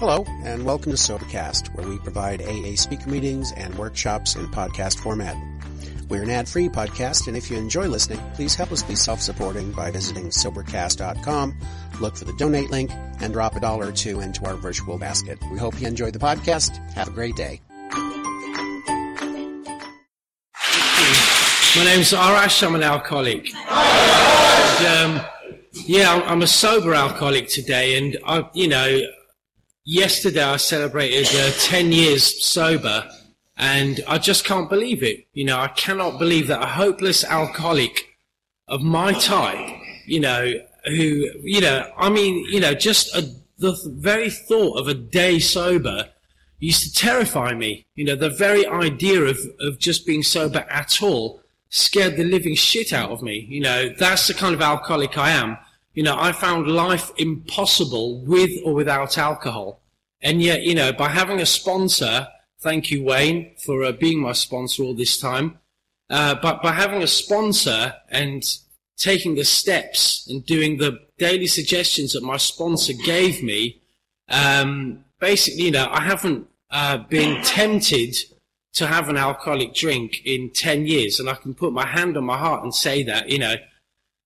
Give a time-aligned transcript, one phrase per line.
[0.00, 4.98] Hello, and welcome to Sobercast, where we provide AA speaker meetings and workshops in podcast
[4.98, 5.36] format.
[6.08, 9.90] We're an ad-free podcast, and if you enjoy listening, please help us be self-supporting by
[9.90, 11.54] visiting Sobercast.com,
[12.00, 12.90] look for the donate link,
[13.20, 15.38] and drop a dollar or two into our virtual basket.
[15.52, 16.78] We hope you enjoy the podcast.
[16.94, 17.60] Have a great day.
[21.76, 22.66] My name's Arash.
[22.66, 23.54] I'm an alcoholic.
[23.54, 25.26] And, um,
[25.72, 29.02] yeah, I'm a sober alcoholic today, and I, you know,
[29.84, 33.08] yesterday I celebrated uh, 10 years sober
[33.56, 35.26] and I just can't believe it.
[35.32, 38.06] You know, I cannot believe that a hopeless alcoholic
[38.68, 39.76] of my type,
[40.06, 40.52] you know,
[40.86, 43.22] who, you know, I mean, you know, just a,
[43.58, 46.08] the very thought of a day sober
[46.58, 47.86] used to terrify me.
[47.94, 52.54] You know, the very idea of, of just being sober at all scared the living
[52.54, 53.46] shit out of me.
[53.48, 55.58] You know, that's the kind of alcoholic I am.
[56.00, 59.82] You know, I found life impossible with or without alcohol.
[60.22, 62.26] And yet, you know, by having a sponsor,
[62.58, 65.58] thank you, Wayne, for uh, being my sponsor all this time.
[66.08, 68.42] Uh, but by having a sponsor and
[68.96, 73.82] taking the steps and doing the daily suggestions that my sponsor gave me,
[74.30, 78.16] um, basically, you know, I haven't uh, been tempted
[78.72, 81.20] to have an alcoholic drink in 10 years.
[81.20, 83.56] And I can put my hand on my heart and say that, you know,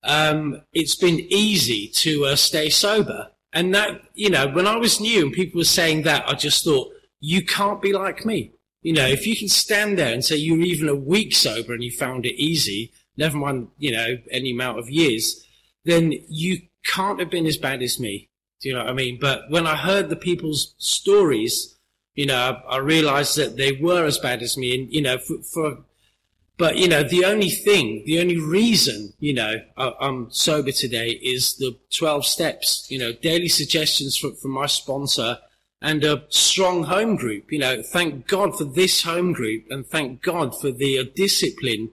[0.04, 3.30] um, it's been easy to uh, stay sober.
[3.52, 6.64] And that, you know, when I was new and people were saying that, I just
[6.64, 8.52] thought, you can't be like me.
[8.82, 11.82] You know, if you can stand there and say you're even a week sober and
[11.82, 15.42] you found it easy, never mind, you know, any amount of years,
[15.84, 18.28] then you can't have been as bad as me.
[18.60, 19.18] Do you know what I mean?
[19.18, 21.78] But when I heard the people's stories,
[22.14, 22.36] you know,
[22.68, 24.78] I, I realized that they were as bad as me.
[24.78, 25.78] And, you know, for, for
[26.56, 31.10] but you know, the only thing, the only reason, you know, I, am sober today
[31.10, 35.38] is the 12 steps, you know, daily suggestions from, from my sponsor
[35.82, 37.50] and a strong home group.
[37.50, 41.90] You know, thank God for this home group and thank God for the uh, discipline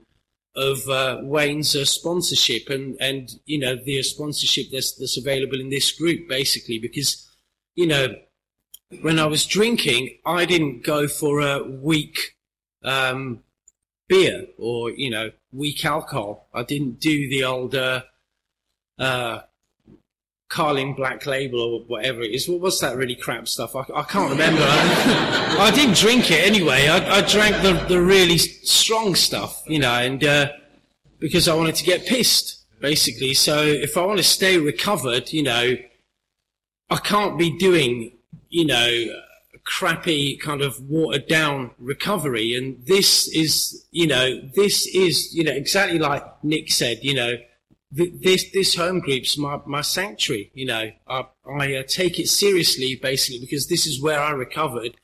[0.56, 5.70] of uh, Wayne's uh, sponsorship and, and, you know, the sponsorship that's, that's available in
[5.70, 7.28] this group basically because,
[7.76, 8.16] you know,
[9.02, 12.36] when I was drinking, I didn't go for a weak,
[12.84, 13.44] um,
[14.12, 16.48] beer or you know weak alcohol.
[16.54, 18.02] I didn't do the old uh,
[19.00, 19.42] uh,
[20.50, 22.48] Carling Black Label or whatever it is.
[22.48, 23.74] What was that really crap stuff?
[23.74, 24.62] I, I can't remember.
[24.64, 26.90] I, I, didn't drink it anyway.
[26.90, 30.52] I, I, drank the, the really strong stuff, you know, and uh,
[31.20, 33.34] because I wanted to get pissed, basically.
[33.34, 35.78] So if I want to stay recovered, you know,
[36.90, 38.12] I can't be doing,
[38.50, 39.06] you know
[39.66, 42.56] crappy kind of watered down recovery.
[42.56, 47.36] And this is, you know, this is, you know, exactly like Nick said, you know,
[47.96, 52.28] th- this, this home group's my, my sanctuary, you know, I, I uh, take it
[52.28, 54.96] seriously basically because this is where I recovered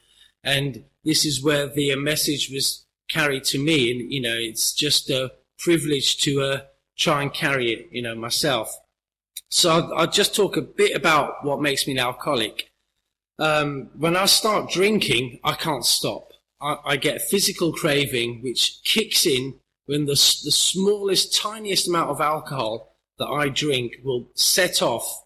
[0.43, 3.91] and this is where the uh, message was carried to me.
[3.91, 6.61] And, you know, it's just a privilege to uh,
[6.97, 8.75] try and carry it, you know, myself.
[9.49, 12.71] So I'll, I'll just talk a bit about what makes me an alcoholic
[13.39, 16.31] um, when I start drinking, I can't stop.
[16.59, 22.09] I, I, get a physical craving which kicks in when the, the smallest, tiniest amount
[22.09, 25.23] of alcohol that I drink will set off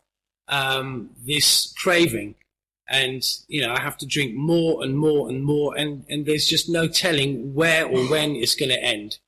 [0.49, 2.35] um, this craving.
[2.89, 6.45] And, you know, I have to drink more and more and more, and, and there's
[6.45, 9.19] just no telling where or when it's going to end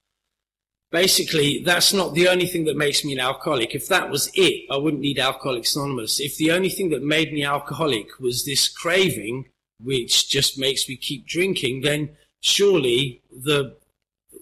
[0.93, 3.73] basically, that's not the only thing that makes me an alcoholic.
[3.73, 6.21] If that was it, I wouldn't need Alcoholics Anonymous.
[6.21, 9.49] If the only thing that made me alcoholic was this craving,
[9.81, 13.75] which just makes me keep drinking, then surely the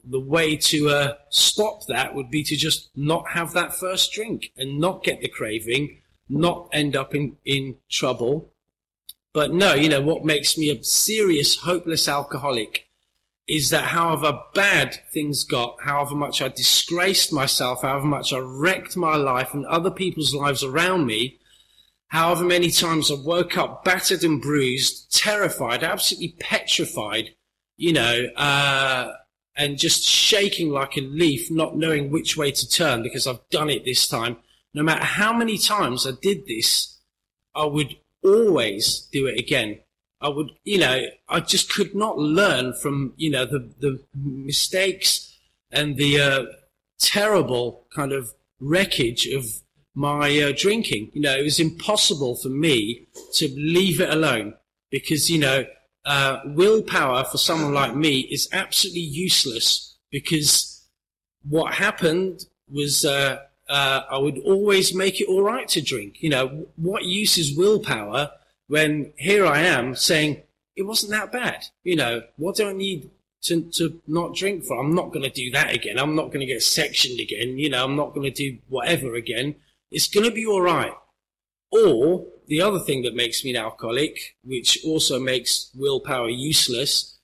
[0.03, 4.51] the way to uh, stop that would be to just not have that first drink
[4.57, 8.51] and not get the craving, not end up in, in trouble.
[9.31, 12.89] But no, you know, what makes me a serious, hopeless alcoholic
[13.51, 18.95] is that however bad things got, however much I disgraced myself, however much I wrecked
[18.95, 21.37] my life and other people's lives around me,
[22.07, 27.31] however many times I woke up battered and bruised, terrified, absolutely petrified,
[27.75, 29.11] you know, uh,
[29.57, 33.69] and just shaking like a leaf, not knowing which way to turn because I've done
[33.69, 34.37] it this time.
[34.73, 36.99] No matter how many times I did this,
[37.53, 39.81] I would always do it again.
[40.21, 45.37] I would, you know, I just could not learn from, you know, the, the mistakes
[45.71, 46.45] and the uh,
[46.99, 49.45] terrible kind of wreckage of
[49.95, 51.11] my uh, drinking.
[51.13, 54.53] You know, it was impossible for me to leave it alone
[54.91, 55.65] because, you know,
[56.05, 60.87] uh, willpower for someone like me is absolutely useless because
[61.47, 63.39] what happened was uh,
[63.69, 66.21] uh, I would always make it all right to drink.
[66.21, 68.31] You know, what use is willpower
[68.71, 70.43] when here I am saying
[70.77, 71.65] it wasn't that bad.
[71.83, 73.09] You know, what do I need
[73.41, 74.79] to, to not drink for?
[74.79, 75.99] I'm not going to do that again.
[75.99, 77.57] I'm not going to get sectioned again.
[77.57, 79.55] You know, I'm not going to do whatever again.
[79.91, 80.93] It's going to be all right.
[81.73, 87.19] Or the other thing that makes me an alcoholic, which also makes willpower useless,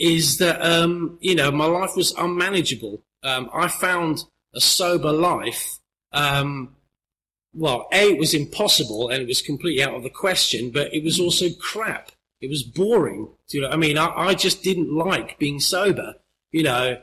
[0.00, 3.04] is that, um, you know, my life was unmanageable.
[3.22, 5.78] Um, I found a sober life,
[6.12, 6.74] um,
[7.58, 11.02] well, A, it was impossible and it was completely out of the question, but it
[11.02, 12.12] was also crap.
[12.40, 13.28] It was boring.
[13.48, 13.70] You know?
[13.70, 16.14] I mean, I, I just didn't like being sober.
[16.52, 16.98] You know,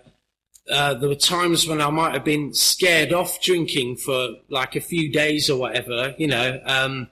[0.72, 4.82] uh, there were times when I might have been scared off drinking for like a
[4.82, 6.16] few days or whatever.
[6.18, 7.10] You know, um,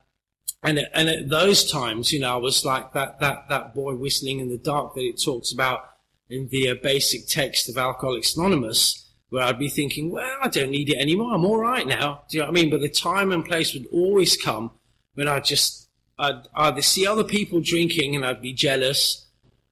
[0.63, 4.39] and and at those times, you know, I was like that that that boy whistling
[4.39, 5.81] in the dark that it talks about
[6.29, 9.02] in the uh, basic text of Alcoholics Anonymous,
[9.33, 11.33] where I'd be thinking, well, I don't need it anymore.
[11.33, 12.21] I'm all right now.
[12.29, 12.69] Do you know what I mean?
[12.69, 14.69] But the time and place would always come
[15.15, 15.89] when I'd just
[16.19, 19.25] I'd either see other people drinking and I'd be jealous,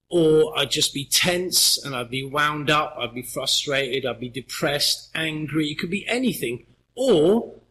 [0.10, 4.30] or I'd just be tense and I'd be wound up, I'd be frustrated, I'd be
[4.30, 5.68] depressed, angry.
[5.68, 6.66] It could be anything.
[6.96, 7.62] Or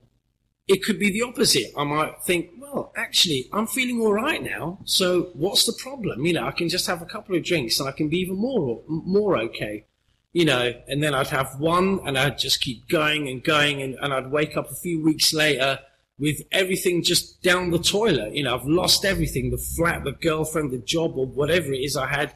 [0.69, 1.73] it could be the opposite.
[1.77, 4.79] I might think, well, actually, I'm feeling all right now.
[4.85, 6.25] So what's the problem?
[6.25, 8.37] You know, I can just have a couple of drinks and I can be even
[8.37, 9.87] more, more okay.
[10.33, 13.97] You know, and then I'd have one and I'd just keep going and going and,
[14.01, 15.81] and I'd wake up a few weeks later
[16.21, 18.35] with everything just down the toilet.
[18.35, 21.97] You know, I've lost everything, the flat, the girlfriend, the job, or whatever it is
[21.97, 22.33] I had,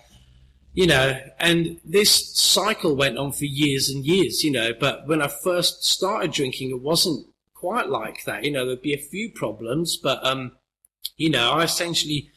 [0.73, 5.23] you know, and this cycle went on for years and years, you know, but when
[5.23, 8.43] I first started drinking, it wasn't quite like that.
[8.43, 10.53] You know, there'd be a few problems, but, um,
[11.17, 12.31] you know, I essentially,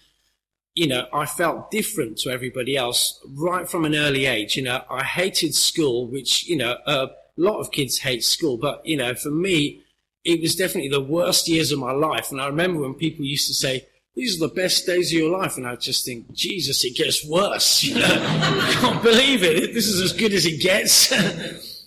[0.77, 4.55] you know, I felt different to everybody else right from an early age.
[4.55, 8.85] You know, I hated school, which, you know, a lot of kids hate school, but,
[8.85, 9.81] you know, for me,
[10.23, 12.31] it was definitely the worst years of my life.
[12.31, 15.37] And I remember when people used to say, these are the best days of your
[15.37, 15.57] life.
[15.57, 17.83] And I just think, Jesus, it gets worse.
[17.87, 19.73] You know, I can't believe it.
[19.73, 21.13] This is as good as it gets.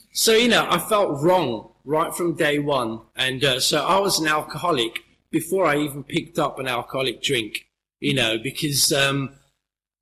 [0.13, 3.01] so, you know, I felt wrong right from day one.
[3.15, 5.01] And uh, so I was an alcoholic
[5.31, 7.67] before I even picked up an alcoholic drink,
[8.01, 9.31] you know, because um,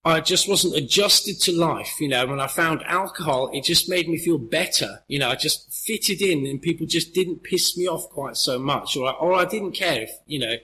[0.05, 2.01] I just wasn't adjusted to life.
[2.01, 5.03] You know, when I found alcohol, it just made me feel better.
[5.09, 8.59] You know, I just fitted in and people just didn't piss me off quite so
[8.59, 8.97] much.
[8.97, 10.55] Or, I, or I didn't care if, you know,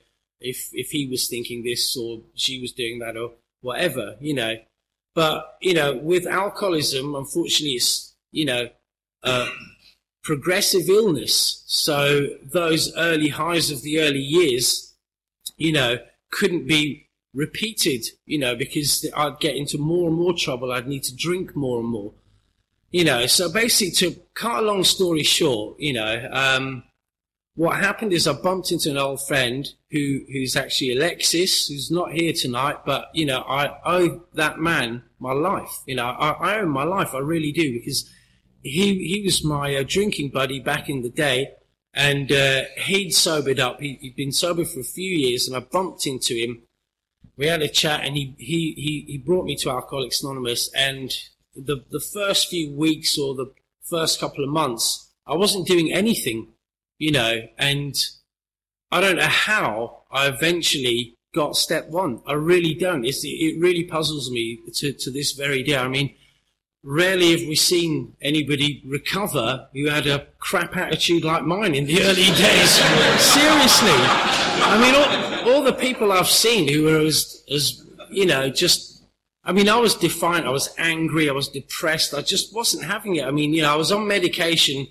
[0.41, 4.57] if, if he was thinking this or she was doing that or whatever, you know.
[5.15, 8.69] But, you know, with alcoholism, unfortunately, it's, you know,
[9.23, 9.49] uh,
[10.23, 11.63] progressive illness.
[11.67, 14.95] So those early highs of the early years,
[15.57, 15.99] you know,
[16.31, 17.04] couldn't be
[17.35, 20.73] repeated, you know, because I'd get into more and more trouble.
[20.73, 22.13] I'd need to drink more and more,
[22.91, 23.27] you know.
[23.27, 26.85] So basically, to cut a long story short, you know, um,
[27.57, 32.13] what happened is I bumped into an old friend who who's actually Alexis, who's not
[32.13, 35.83] here tonight, but you know, I owe that man my life.
[35.87, 37.15] You know, I, I owe my life.
[37.15, 38.09] I really do because
[38.63, 41.51] he he was my uh, drinking buddy back in the day.
[41.97, 43.79] And uh, he'd sobered up.
[43.79, 46.65] He, he'd been sober for a few years, and I bumped into him
[47.37, 51.13] we had a chat and he, he, he, he brought me to Alcoholics Anonymous and
[51.57, 53.53] the, the first few weeks or the
[53.83, 56.49] first couple of months, I wasn't doing anything,
[56.99, 57.95] you know, and
[58.91, 62.21] I don't know how I eventually got step one.
[62.27, 63.05] I really don't.
[63.05, 65.77] It's, it really puzzles me to, to this very day.
[65.77, 66.15] I mean,
[66.83, 72.03] rarely have we seen anybody recover who had a crap attitude like mine in the
[72.03, 72.71] early days.
[73.21, 73.99] Seriously.
[74.67, 79.03] I mean, all, all the people I've seen who were as, as, you know, just,
[79.45, 80.47] I mean, I was defiant.
[80.47, 81.29] I was angry.
[81.29, 82.15] I was depressed.
[82.15, 83.25] I just wasn't having it.
[83.25, 84.87] I mean, you know, I was on medication.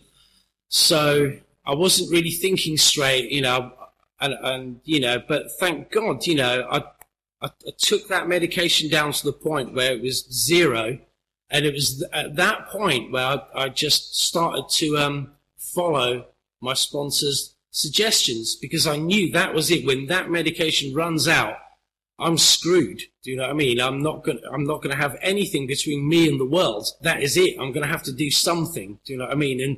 [0.69, 1.33] So
[1.65, 3.71] I wasn't really thinking straight, you know,
[4.19, 6.77] and, and you know, but thank God, you know, I,
[7.41, 10.97] I, I took that medication down to the point where it was zero.
[11.49, 16.25] And it was at that point where I, I just started to um, follow
[16.61, 19.85] my sponsor's suggestions because I knew that was it.
[19.85, 21.57] When that medication runs out,
[22.19, 23.01] I'm screwed.
[23.23, 23.81] Do you know what I mean?
[23.81, 24.39] I'm not going.
[24.51, 26.87] I'm not going to have anything between me and the world.
[27.01, 27.57] That is it.
[27.59, 28.99] I'm going to have to do something.
[29.03, 29.59] Do you know what I mean?
[29.61, 29.77] And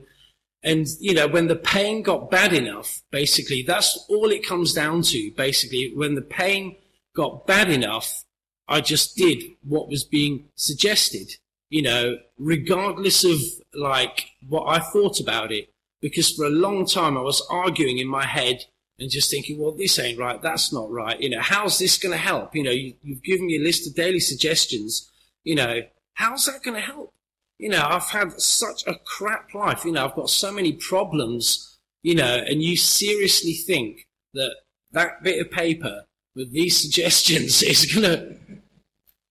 [0.61, 5.01] and you know when the pain got bad enough, basically that's all it comes down
[5.03, 5.31] to.
[5.35, 6.75] Basically, when the pain
[7.15, 8.25] got bad enough,
[8.67, 11.31] I just did what was being suggested.
[11.69, 13.39] You know, regardless of
[13.73, 15.69] like what I thought about it
[16.05, 18.63] because for a long time I was arguing in my head
[18.99, 20.39] and just thinking, well, this ain't right.
[20.39, 21.19] That's not right.
[21.19, 22.55] You know, how's this going to help?
[22.55, 25.11] You know, you, have given me a list of daily suggestions.
[25.43, 25.81] You know,
[26.13, 27.11] how's that going to help?
[27.57, 29.83] You know, I've had such a crap life.
[29.83, 34.53] You know, I've got so many problems, you know, and you seriously think that
[34.91, 36.03] that bit of paper
[36.35, 38.35] with these suggestions is gonna.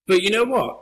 [0.07, 0.81] But you know what?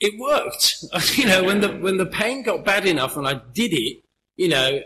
[0.00, 0.76] It worked.
[1.18, 3.98] you know, when the when the pain got bad enough and I did it,
[4.36, 4.80] you know,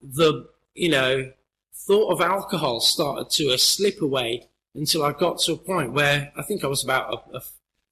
[0.00, 1.32] the you know
[1.74, 6.32] thought of alcohol started to uh, slip away until I got to a point where
[6.36, 7.42] I think I was about a, a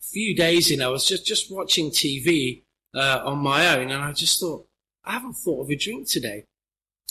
[0.00, 0.82] few days in.
[0.82, 2.62] I was just just watching TV
[2.94, 4.66] uh, on my own, and I just thought
[5.04, 6.44] I haven't thought of a drink today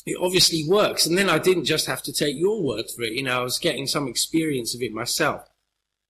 [0.06, 1.06] it obviously works.
[1.06, 3.14] And then I didn't just have to take your word for it.
[3.14, 5.48] You know, I was getting some experience of it myself.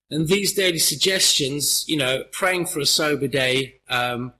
[0.10, 4.34] And these daily suggestions, you know, praying for a sober day, um,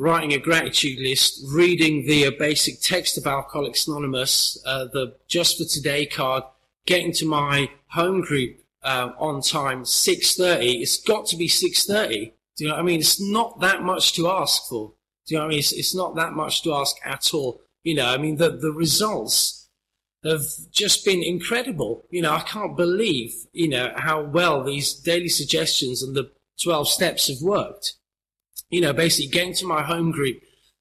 [0.00, 5.58] writing a gratitude list, reading the uh, basic text of Alcoholics Anonymous, uh, the Just
[5.58, 6.44] for Today card,
[6.86, 10.82] getting to my home group uh, on time, 6.30.
[10.82, 12.32] It's got to be 6.30.
[12.56, 13.00] Do you know what I mean?
[13.00, 14.92] It's not that much to ask for.
[15.26, 15.58] Do you know what I mean?
[15.58, 17.60] It's, it's not that much to ask at all.
[17.82, 19.68] You know, I mean, the, the results
[20.24, 22.04] have just been incredible.
[22.10, 26.30] You know, I can't believe, you know, how well these daily suggestions and the
[26.62, 27.94] 12 steps have worked.
[28.74, 30.38] You know, basically getting to my home group,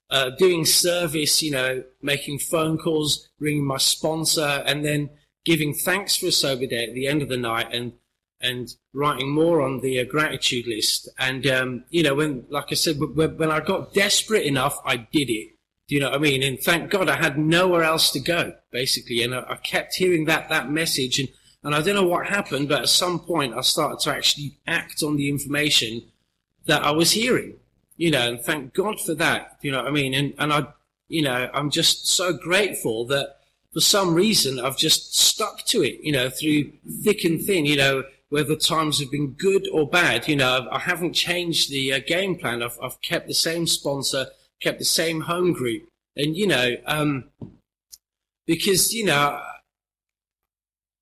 [0.09, 5.11] uh, doing service, you know, making phone calls, ringing my sponsor, and then
[5.45, 7.93] giving thanks for a sober day at the end of the night and
[8.41, 11.07] and writing more on the uh, gratitude list.
[11.19, 14.97] And um, you know, when like I said, when, when I got desperate enough, I
[14.97, 15.49] did it.
[15.87, 16.41] Do you know what I mean?
[16.41, 19.21] And thank God I had nowhere else to go, basically.
[19.21, 21.19] And I, I kept hearing that, that message.
[21.19, 21.29] And,
[21.63, 25.03] and I don't know what happened, but at some point I started to actually act
[25.03, 26.09] on the information
[26.65, 27.57] that I was hearing,
[27.97, 29.57] you know, and thank God for that.
[29.61, 30.13] You know what I mean?
[30.13, 30.67] And, and I,
[31.07, 33.37] you know, I'm just so grateful that
[33.73, 36.71] for some reason I've just stuck to it, you know, through
[37.03, 40.79] thick and thin, you know, whether times have been good or bad, you know, I
[40.79, 42.63] haven't changed the uh, game plan.
[42.63, 44.27] I've, I've kept the same sponsor
[44.63, 45.83] kept the same home group.
[46.15, 47.25] And, you know, um,
[48.47, 49.41] because, you know,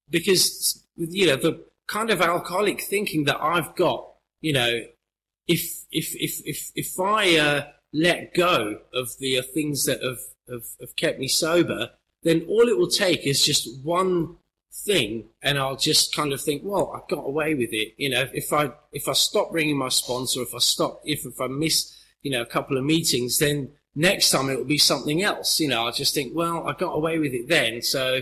[0.10, 4.08] because, you know, the kind of alcoholic thinking that I've got,
[4.42, 4.82] you know,
[5.48, 10.20] if, if, if, if, if I, uh, let go of the uh, things that have,
[10.50, 11.92] have, have kept me sober,
[12.24, 14.38] then all it will take is just one
[14.74, 17.94] thing and I'll just kind of think, well, I got away with it.
[17.98, 21.42] You know, if I, if I stop ringing my sponsor, if I stop, if, if
[21.42, 25.22] I miss you know, a couple of meetings, then next time it will be something
[25.22, 25.60] else.
[25.60, 28.22] You know, I just think, well, I got away with it then, so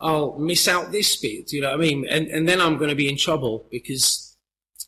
[0.00, 1.52] I'll miss out this bit.
[1.52, 2.06] You know what I mean?
[2.08, 4.29] And and then I'm going to be in trouble because,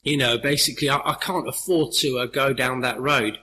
[0.02, 3.38] you know, basically I, I can't afford to uh, go down that road.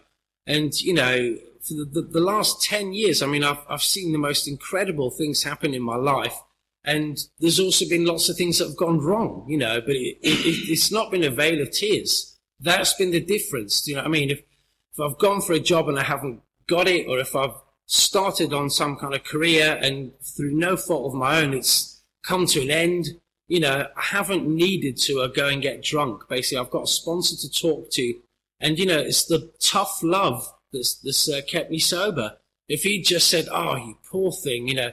[0.46, 4.12] And you know, for the, the, the last ten years, I mean, I've I've seen
[4.12, 6.36] the most incredible things happen in my life.
[6.84, 10.18] And there's also been lots of things that have gone wrong, you know, but it,
[10.22, 12.38] it, it's not been a vale of tears.
[12.60, 13.88] That's been the difference.
[13.88, 14.32] You know I mean?
[14.32, 17.56] If, if I've gone for a job and I haven't got it, or if I've
[17.86, 22.46] started on some kind of career and through no fault of my own, it's come
[22.48, 23.08] to an end,
[23.50, 26.29] you know, I haven't needed to uh, go and get drunk.
[26.29, 28.13] Basically, I've got a sponsor to talk to.
[28.62, 32.38] And, you know, it's the tough love that's, that's uh, kept me sober.
[32.68, 34.91] If he just said, oh, you poor thing, you know,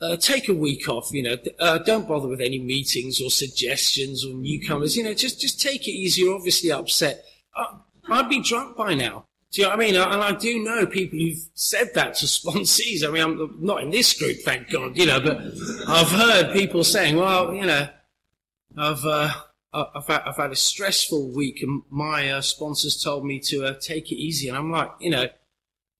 [0.00, 4.24] uh, take a week off, you know, uh, don't bother with any meetings or suggestions
[4.24, 6.22] or newcomers, you know, just, just take it easy.
[6.22, 7.24] You're obviously upset.
[7.56, 7.78] Uh,
[8.10, 9.26] I'd be drunk by now.
[9.52, 9.96] Do you know what I mean?
[9.96, 13.06] And I do know people who've said that to sponsees.
[13.06, 15.38] I mean, I'm not in this group, thank God, you know, but
[15.88, 17.88] I've heard people saying, well, you know,
[18.78, 19.30] I've, uh,
[19.74, 23.74] I've, had, I've had a stressful week and my uh, sponsors told me to uh,
[23.78, 24.48] take it easy.
[24.48, 25.26] And I'm like, you know,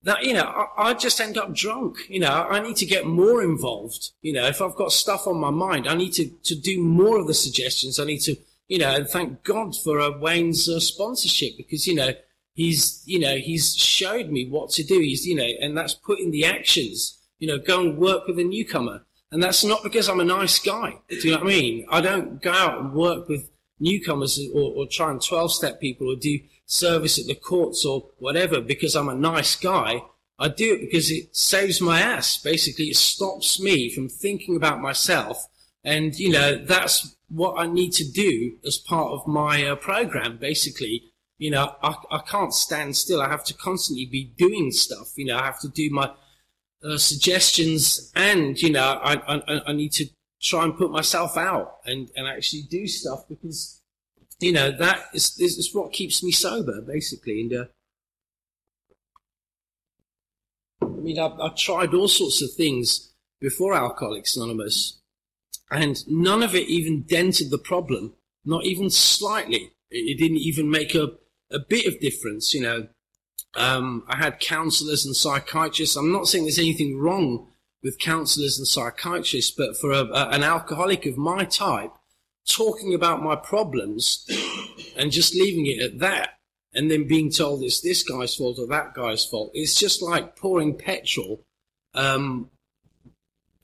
[0.05, 1.99] that, you know, I, I, just end up drunk.
[2.09, 4.11] You know, I need to get more involved.
[4.23, 7.19] You know, if I've got stuff on my mind, I need to, to do more
[7.21, 8.01] of the suggestions.
[8.01, 11.95] I need to, you know, and thank God for uh, Wayne's uh, sponsorship because, you
[11.95, 12.13] know,
[12.55, 15.01] he's you know he's showed me what to do.
[15.01, 18.45] He's you know and that's putting the actions you know go and work with a
[18.45, 19.05] newcomer.
[19.31, 20.99] And that's not because i'm a nice guy.
[21.09, 21.87] Do you know what i mean?
[21.91, 26.13] I don't go out and work with newcomers or, or try and 12 step people
[26.13, 30.03] or do service at the courts or whatever because i'm a nice guy.
[30.39, 32.39] I do it because it saves my ass.
[32.39, 35.47] Basically it stops me from thinking about myself.
[35.85, 40.37] And you know that's what i need to do as part of my uh, program
[40.37, 41.12] basically
[41.43, 43.21] you know, I, I can't stand still.
[43.21, 45.09] I have to constantly be doing stuff.
[45.17, 46.13] You know, I have to do my
[46.85, 50.07] uh, suggestions and, you know, I, I, I need to
[50.41, 53.83] try and put myself out and, and actually do stuff because,
[54.39, 57.41] you know, that is, is what keeps me sober, basically.
[57.41, 57.65] And, uh,
[60.83, 65.01] I mean, I've, I've tried all sorts of things before Alcoholics Anonymous,
[65.73, 68.13] and none of it even dented the problem,
[68.45, 69.73] not even slightly.
[69.91, 71.15] It, it didn't even make a,
[71.53, 72.55] a bit of difference.
[72.55, 72.89] You know,
[73.55, 75.97] um, I had counselors and psychiatrists.
[75.97, 77.49] I'm not saying there's anything wrong
[77.83, 81.93] with counselors and psychiatrists, but for a, a, an alcoholic of my type,
[82.49, 84.27] talking about my problems
[84.97, 86.39] and just leaving it at that
[86.75, 89.51] and then being told it's this guy's fault or that guy's fault.
[89.55, 91.45] It's just like pouring petrol,
[91.95, 92.51] um,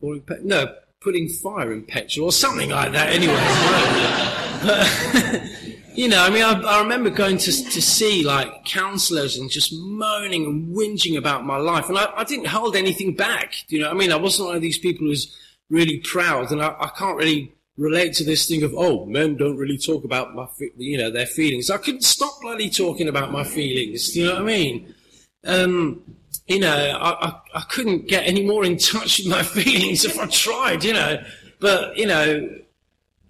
[0.00, 3.12] pouring pe- no, putting fire in petrol or something like that.
[3.12, 3.35] Anyway,
[4.62, 9.50] but, you know, I mean, I, I remember going to to see like counsellors and
[9.50, 13.52] just moaning and whinging about my life, and I, I didn't hold anything back.
[13.69, 15.37] You know, I mean, I wasn't one of these people who's
[15.71, 19.57] really proud, and I, I can't really relate to this thing of oh men don't
[19.57, 21.69] really talk about my you know their feelings.
[21.69, 24.12] I couldn't stop bloody talking about my feelings.
[24.12, 24.95] Do you know what I mean?
[25.43, 26.02] Um,
[26.47, 30.17] you know, I, I, I couldn't get any more in touch with my feelings if
[30.17, 30.85] I tried.
[30.85, 31.25] You know,
[31.59, 32.49] but you know,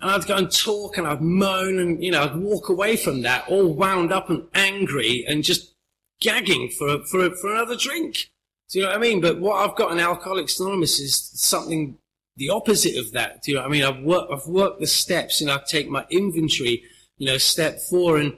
[0.00, 3.48] I'd go and talk and I'd moan and you know I'd walk away from that
[3.48, 5.74] all wound up and angry and just
[6.20, 8.30] gagging for for for another drink.
[8.70, 9.20] Do you know what I mean?
[9.20, 11.98] But what I've got in Alcoholics Anonymous is something
[12.38, 13.42] the opposite of that.
[13.42, 13.84] Do you know what I mean?
[13.84, 16.84] I've worked, I've worked the steps and I take my inventory,
[17.18, 18.34] you know, step four and,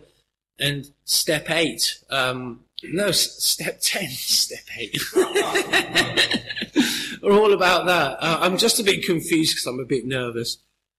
[0.59, 1.99] and step eight.
[2.09, 4.99] Um, no, step 10, step eight.
[7.23, 8.17] We're all about that.
[8.23, 10.57] Uh, I'm just a bit confused because I'm a bit nervous.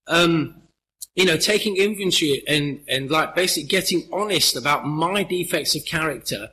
[0.07, 0.61] Um,
[1.15, 6.49] you know, taking inventory and, and like basically getting honest about my defects of character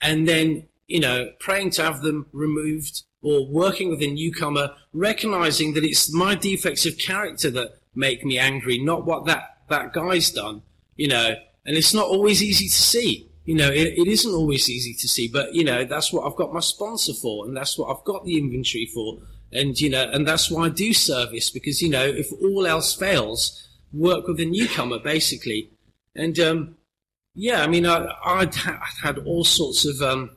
[0.00, 5.74] and then, you know, praying to have them removed or working with a newcomer, recognizing
[5.74, 10.30] that it's my defects of character that make me angry, not what that, that guy's
[10.30, 10.62] done,
[10.94, 11.34] you know,
[11.64, 13.28] and it's not always easy to see.
[13.44, 16.36] You know, it, it isn't always easy to see, but you know, that's what I've
[16.36, 19.18] got my sponsor for and that's what I've got the inventory for.
[19.52, 22.94] And, you know, and that's why I do service because, you know, if all else
[22.94, 25.70] fails, work with a newcomer basically.
[26.14, 26.76] And, um,
[27.34, 30.36] yeah, I mean, I, I'd, ha- had all sorts of, um,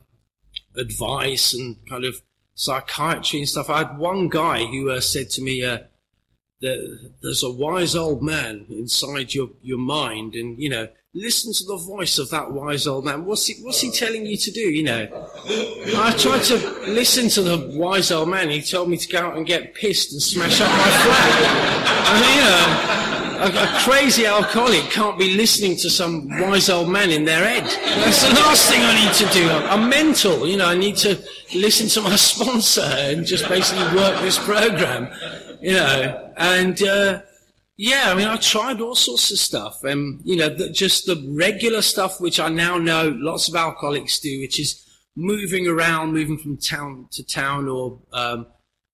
[0.76, 2.22] advice and kind of
[2.54, 3.68] psychiatry and stuff.
[3.68, 5.78] I had one guy who uh, said to me, uh,
[6.60, 11.64] that there's a wise old man inside your, your mind and, you know, listen to
[11.64, 13.24] the voice of that wise old man.
[13.24, 15.08] What's he, what's he telling you to do, you know?
[15.96, 18.48] I tried to listen to the wise old man.
[18.50, 21.80] He told me to go out and get pissed and smash up my flat.
[22.06, 23.00] I mean, you know,
[23.40, 27.64] a, a, crazy alcoholic can't be listening to some wise old man in their head.
[27.64, 29.48] That's the last thing I need to do.
[29.50, 30.66] I'm mental, you know.
[30.66, 31.18] I need to
[31.54, 35.08] listen to my sponsor and just basically work this program,
[35.60, 36.32] you know.
[36.36, 37.22] And uh,
[37.82, 41.16] yeah, I mean, I tried all sorts of stuff, and you know, the, just the
[41.30, 46.36] regular stuff which I now know lots of alcoholics do, which is moving around, moving
[46.36, 48.48] from town to town, or um,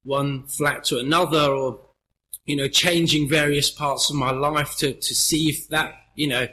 [0.04, 1.80] one flat to another, or
[2.44, 6.46] you know, changing various parts of my life to, to see if that, you know,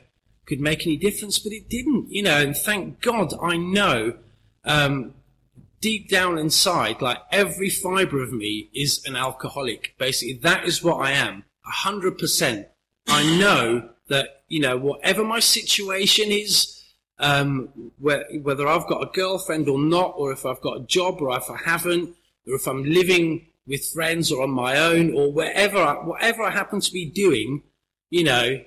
[0.48, 4.18] could make any difference, but it didn't, you know, and thank God I know,
[4.66, 5.14] um,
[5.82, 9.94] deep down inside, like every fiber of me is an alcoholic.
[10.00, 11.44] Basically, that is what I am.
[11.66, 12.68] A hundred percent.
[13.08, 16.84] I know that, you know, whatever my situation is,
[17.20, 21.36] um, whether I've got a girlfriend or not, or if I've got a job or
[21.38, 22.16] if I haven't,
[22.48, 26.82] or if I'm living with friends or on my own or wherever, whatever I happen
[26.82, 27.64] to be doing,
[28.10, 28.60] you know,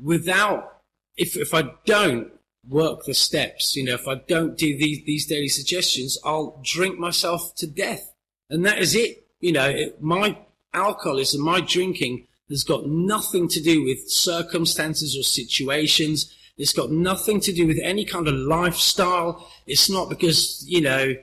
[0.00, 0.80] without,
[1.16, 2.30] if, if I don't
[2.66, 6.98] work the steps, you know, if I don't do these, these daily suggestions, I'll drink
[6.98, 8.14] myself to death.
[8.48, 9.26] And that is it.
[9.40, 10.38] You know, it, my
[10.72, 16.34] alcoholism, my drinking has got nothing to do with circumstances or situations.
[16.56, 19.48] It's got nothing to do with any kind of lifestyle.
[19.66, 21.14] It's not because, you know,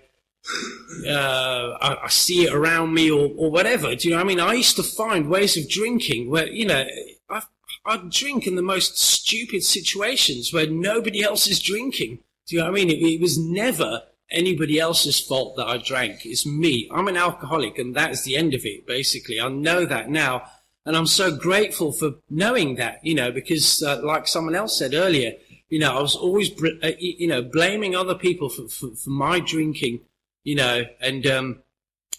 [1.07, 3.95] uh, I, I, see it around me or, or whatever.
[3.95, 4.39] Do you know what I mean?
[4.39, 6.85] I used to find ways of drinking where, you know,
[7.29, 7.41] I,
[7.85, 12.19] I'd drink in the most stupid situations where nobody else is drinking.
[12.45, 12.89] Do you know what I mean?
[12.91, 16.25] It, it was never anybody else's fault that I drank.
[16.25, 16.89] It's me.
[16.93, 19.39] I'm an alcoholic and that's the end of it, basically.
[19.41, 20.43] I know that now.
[20.85, 24.93] And I'm so grateful for knowing that, you know, because uh, like someone else said
[24.93, 25.33] earlier,
[25.69, 26.51] you know, I was always,
[26.83, 30.01] uh, you know, blaming other people for, for, for my drinking
[30.45, 31.63] you know, and um,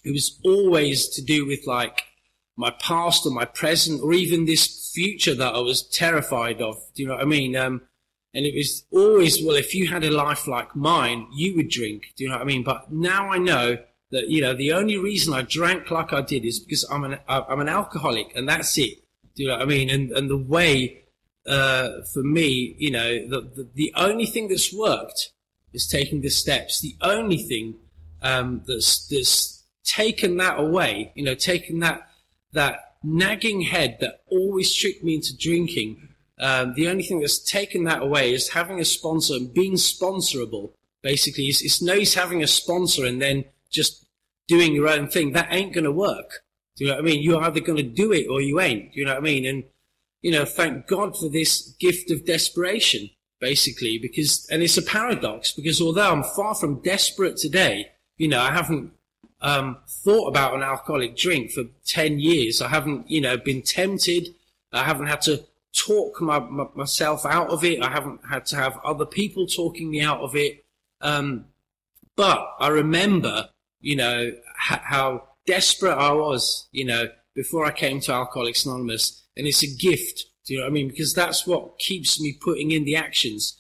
[0.05, 2.03] it was always to do with like
[2.57, 6.77] my past or my present or even this future that I was terrified of.
[6.95, 7.57] Do you know what I mean?
[7.57, 7.83] Um,
[8.35, 12.13] and it was always, well, if you had a life like mine, you would drink.
[12.17, 12.65] Do you know what I mean?
[12.65, 13.79] But now I know
[14.11, 17.19] that, you know, the only reason I drank like I did is because I'm an,
[17.29, 18.99] I'm an alcoholic and that's it.
[19.35, 19.91] Do you know what I mean?
[19.91, 21.05] And, and the way,
[21.47, 25.31] uh, for me, you know, the, the, the only thing that's worked
[25.73, 26.81] is taking the steps.
[26.81, 27.77] The only thing
[28.23, 31.13] um, that's that's taken that away.
[31.15, 32.09] You know, taken that
[32.53, 36.09] that nagging head that always tricked me into drinking.
[36.39, 40.73] Um, the only thing that's taken that away is having a sponsor and being sponsorable.
[41.03, 43.45] Basically, it's, it's no use having a sponsor and then
[43.77, 44.07] just
[44.49, 45.33] doing your own thing.
[45.33, 46.43] That ain't going to work.
[46.77, 47.23] Do you know what I mean?
[47.23, 48.93] You're either going to do it or you ain't.
[48.93, 49.47] Do you know what I mean?
[49.47, 49.65] And
[50.23, 53.11] you know, thank God for this gift of desperation,
[53.41, 58.41] basically, because, and it's a paradox because although I'm far from desperate today, you know,
[58.41, 58.93] I haven't
[59.41, 62.61] um, thought about an alcoholic drink for 10 years.
[62.61, 64.35] I haven't, you know, been tempted.
[64.73, 67.83] I haven't had to talk my, my, myself out of it.
[67.83, 70.65] I haven't had to have other people talking me out of it.
[71.01, 71.45] Um,
[72.17, 73.51] but I remember,
[73.87, 79.23] you know, h- how desperate I was, you know, before I came to Alcoholics Anonymous.
[79.37, 80.25] And it's a gift.
[80.45, 80.89] Do you know what I mean?
[80.89, 83.57] Because that's what keeps me putting in the actions.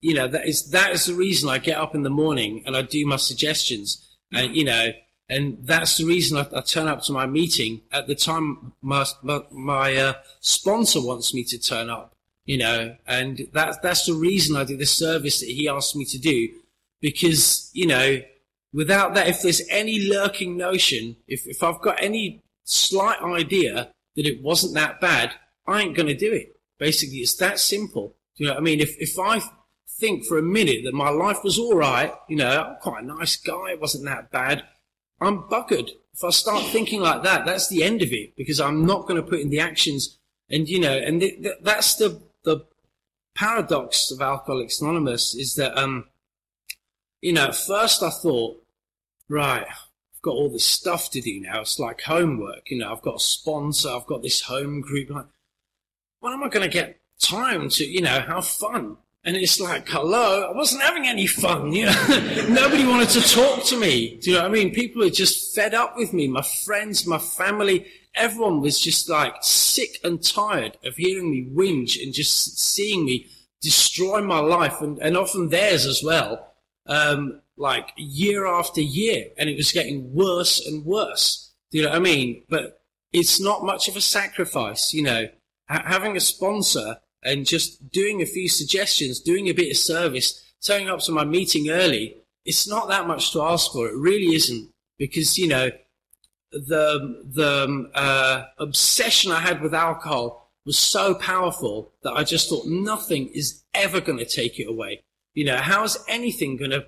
[0.00, 2.76] You know, that is, that is the reason I get up in the morning and
[2.76, 4.06] I do my suggestions.
[4.32, 4.92] And, you know,
[5.28, 9.04] and that's the reason I, I, turn up to my meeting at the time my
[9.24, 12.14] my, my uh, sponsor wants me to turn up.
[12.44, 16.04] You know, and that's that's the reason I do the service that he asked me
[16.04, 16.48] to do,
[17.00, 18.20] because you know,
[18.76, 24.26] without that, if there's any lurking notion, if if I've got any slight idea that
[24.26, 25.32] it wasn't that bad,
[25.66, 26.60] I ain't going to do it.
[26.78, 28.14] Basically, it's that simple.
[28.36, 28.80] You know what I mean?
[28.80, 29.40] If if I
[29.98, 33.06] think for a minute that my life was all right, you know, I'm quite a
[33.06, 34.62] nice guy, it wasn't that bad
[35.20, 35.90] I'm buggered.
[36.12, 39.22] If I start thinking like that, that's the end of it because I'm not going
[39.22, 40.18] to put in the actions.
[40.50, 42.64] And, you know, and th- th- that's the, the
[43.34, 46.06] paradox of Alcoholics Anonymous is that, um,
[47.20, 48.62] you know, at first I thought,
[49.28, 51.60] right, I've got all this stuff to do now.
[51.60, 52.70] It's like homework.
[52.70, 53.90] You know, I've got a sponsor.
[53.90, 55.10] I've got this home group.
[55.10, 55.26] Like,
[56.20, 58.96] when am I going to get time to, you know, have fun?
[59.24, 62.46] And it's like, hello, I wasn't having any fun, you know.
[62.48, 64.18] Nobody wanted to talk to me.
[64.18, 64.72] Do you know what I mean?
[64.72, 66.28] People are just fed up with me.
[66.28, 72.00] My friends, my family, everyone was just like sick and tired of hearing me whinge
[72.00, 73.26] and just seeing me
[73.60, 76.54] destroy my life and, and often theirs as well.
[76.86, 79.26] Um, like year after year.
[79.38, 81.52] And it was getting worse and worse.
[81.70, 82.44] Do you know what I mean?
[82.48, 82.80] But
[83.12, 85.28] it's not much of a sacrifice, you know.
[85.70, 90.40] H- having a sponsor and just doing a few suggestions, doing a bit of service,
[90.64, 93.88] turning up to my meeting early, it's not that much to ask for.
[93.88, 95.70] It really isn't because, you know,
[96.52, 102.48] the, the um, uh, obsession I had with alcohol was so powerful that I just
[102.48, 105.02] thought nothing is ever going to take it away.
[105.34, 106.86] You know, how is anything going to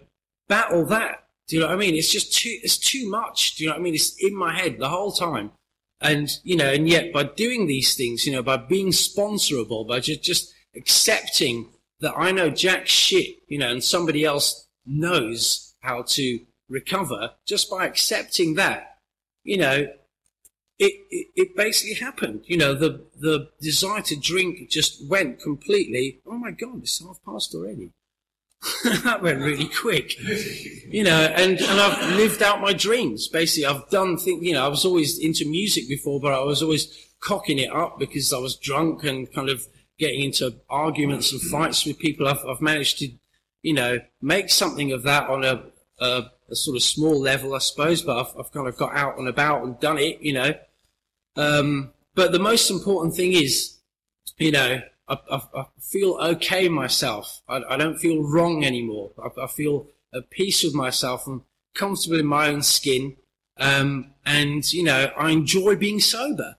[0.49, 1.25] battle that?
[1.47, 1.95] Do you know what I mean?
[1.95, 3.57] It's just too, it's too much.
[3.57, 3.95] Do you know what I mean?
[3.95, 5.53] It's in my head the whole time.
[6.01, 10.01] And, you know, and yet by doing these things, you know, by being sponsorable, by
[10.01, 16.03] just, just accepting that I know jack shit, you know, and somebody else knows how
[16.03, 18.99] to recover, just by accepting that,
[19.43, 19.89] you know,
[20.79, 22.43] it, it, it, basically happened.
[22.45, 26.21] You know, the, the desire to drink just went completely.
[26.25, 27.91] Oh my God, it's half past already.
[29.05, 33.29] that went really quick, you know, and, and I've lived out my dreams.
[33.29, 36.63] Basically, I've done things, you know, I was always into music before, but I was
[36.63, 36.89] always
[37.21, 39.65] cocking it up because I was drunk and kind of
[39.99, 42.27] getting into arguments and fights with people.
[42.27, 43.11] I've, I've managed to,
[43.63, 45.63] you know, make something of that on a,
[46.01, 49.19] a, a sort of small level, I suppose, but I've, I've, kind of got out
[49.19, 50.55] and about and done it, you know.
[51.37, 53.79] Um, but the most important thing is,
[54.39, 57.43] you know, I, I, I feel okay myself.
[57.49, 59.11] I, I, don't feel wrong anymore.
[59.41, 61.43] I, feel at peace with myself and
[61.75, 63.17] comfortable in my own skin.
[63.57, 66.57] Um, and, you know, I enjoy being sober.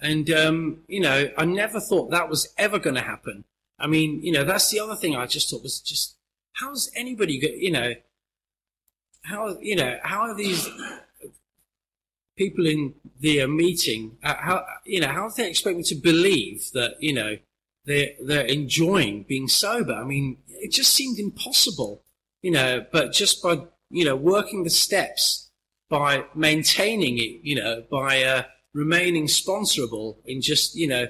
[0.00, 3.44] And, um, you know, I never thought that was ever going to happen.
[3.78, 6.16] I mean, you know, that's the other thing I just thought was just,
[6.54, 7.94] how's anybody, go, you know,
[9.22, 10.68] how, you know, how are these
[12.36, 16.70] people in the meeting, uh, how, you know, how do they expect me to believe
[16.74, 17.36] that, you know,
[17.84, 19.92] they're, they're enjoying being sober.
[19.92, 22.02] I mean, it just seemed impossible,
[22.40, 25.50] you know, but just by, you know, working the steps,
[25.88, 31.08] by maintaining it, you know, by uh, remaining sponsorable in just, you know,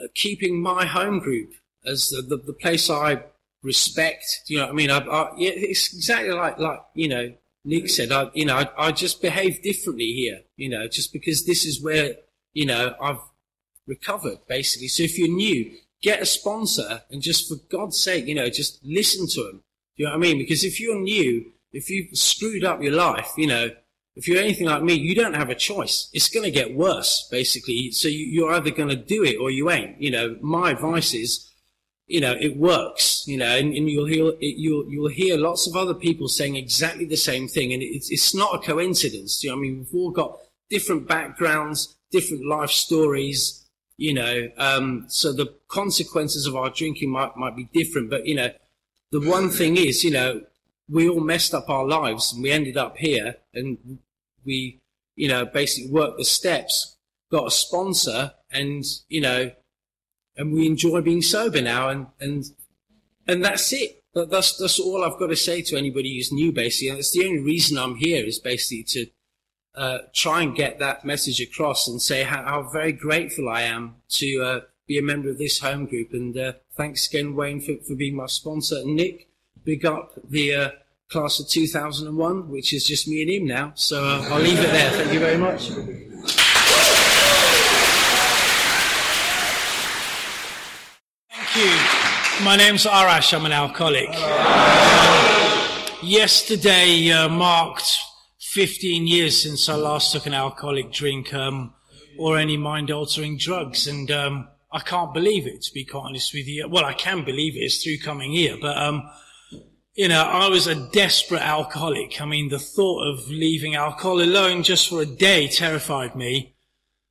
[0.00, 1.52] uh, keeping my home group
[1.86, 3.22] as the, the, the, place I
[3.62, 4.24] respect.
[4.46, 4.90] You know what I mean?
[4.90, 7.32] I, I, it's exactly like, like, you know,
[7.64, 11.46] Nick said, I, you know, I, I just behave differently here, you know, just because
[11.46, 12.14] this is where,
[12.52, 13.20] you know, I've
[13.88, 14.88] recovered, basically.
[14.88, 15.72] So if you're new,
[16.02, 19.62] get a sponsor and just for God's sake, you know, just listen to them.
[19.96, 20.38] Do you know what I mean?
[20.38, 23.70] Because if you're new, if you've screwed up your life, you know,
[24.14, 26.10] if you're anything like me, you don't have a choice.
[26.12, 27.92] It's going to get worse, basically.
[27.92, 30.00] So you, are either going to do it or you ain't.
[30.02, 31.48] You know, my advice is,
[32.08, 33.24] you know, it works.
[33.28, 37.04] You know, and, and you'll hear you'll you'll hear lots of other people saying exactly
[37.04, 39.44] the same thing, and it's it's not a coincidence.
[39.44, 39.78] You know I mean?
[39.78, 40.36] We've all got
[40.68, 43.67] different backgrounds, different life stories,
[43.98, 48.08] you know, um, so the consequences of our drinking might, might be different.
[48.08, 48.50] But, you know,
[49.10, 50.42] the one thing is, you know,
[50.88, 53.98] we all messed up our lives and we ended up here and
[54.46, 54.80] we,
[55.16, 56.96] you know, basically worked the steps,
[57.30, 59.50] got a sponsor and, you know,
[60.38, 62.44] and we enjoy being sober now, and and
[63.26, 64.02] and that's it.
[64.14, 66.52] That's that's all I've got to say to anybody who's new.
[66.52, 69.10] Basically, and it's the only reason I'm here is basically to
[69.74, 73.96] uh, try and get that message across and say how, how very grateful I am
[74.10, 76.12] to uh, be a member of this home group.
[76.12, 78.76] And uh, thanks again, Wayne, for, for being my sponsor.
[78.76, 79.28] And Nick,
[79.64, 80.70] big up the uh,
[81.10, 83.72] class of 2001, which is just me and him now.
[83.74, 84.90] So uh, I'll leave it there.
[84.90, 85.68] Thank you very much.
[91.30, 92.44] Thank you.
[92.44, 93.34] My name's Arash.
[93.36, 94.08] I'm an alcoholic.
[96.02, 97.98] yesterday uh, marked
[98.52, 101.74] 15 years since I last took an alcoholic drink um,
[102.18, 103.86] or any mind altering drugs.
[103.86, 106.66] And um, I can't believe it, to be quite honest with you.
[106.66, 107.60] Well, I can believe it.
[107.60, 108.56] It's through coming here.
[108.58, 109.08] But, um,
[109.94, 112.22] you know, I was a desperate alcoholic.
[112.22, 116.54] I mean, the thought of leaving alcohol alone just for a day terrified me.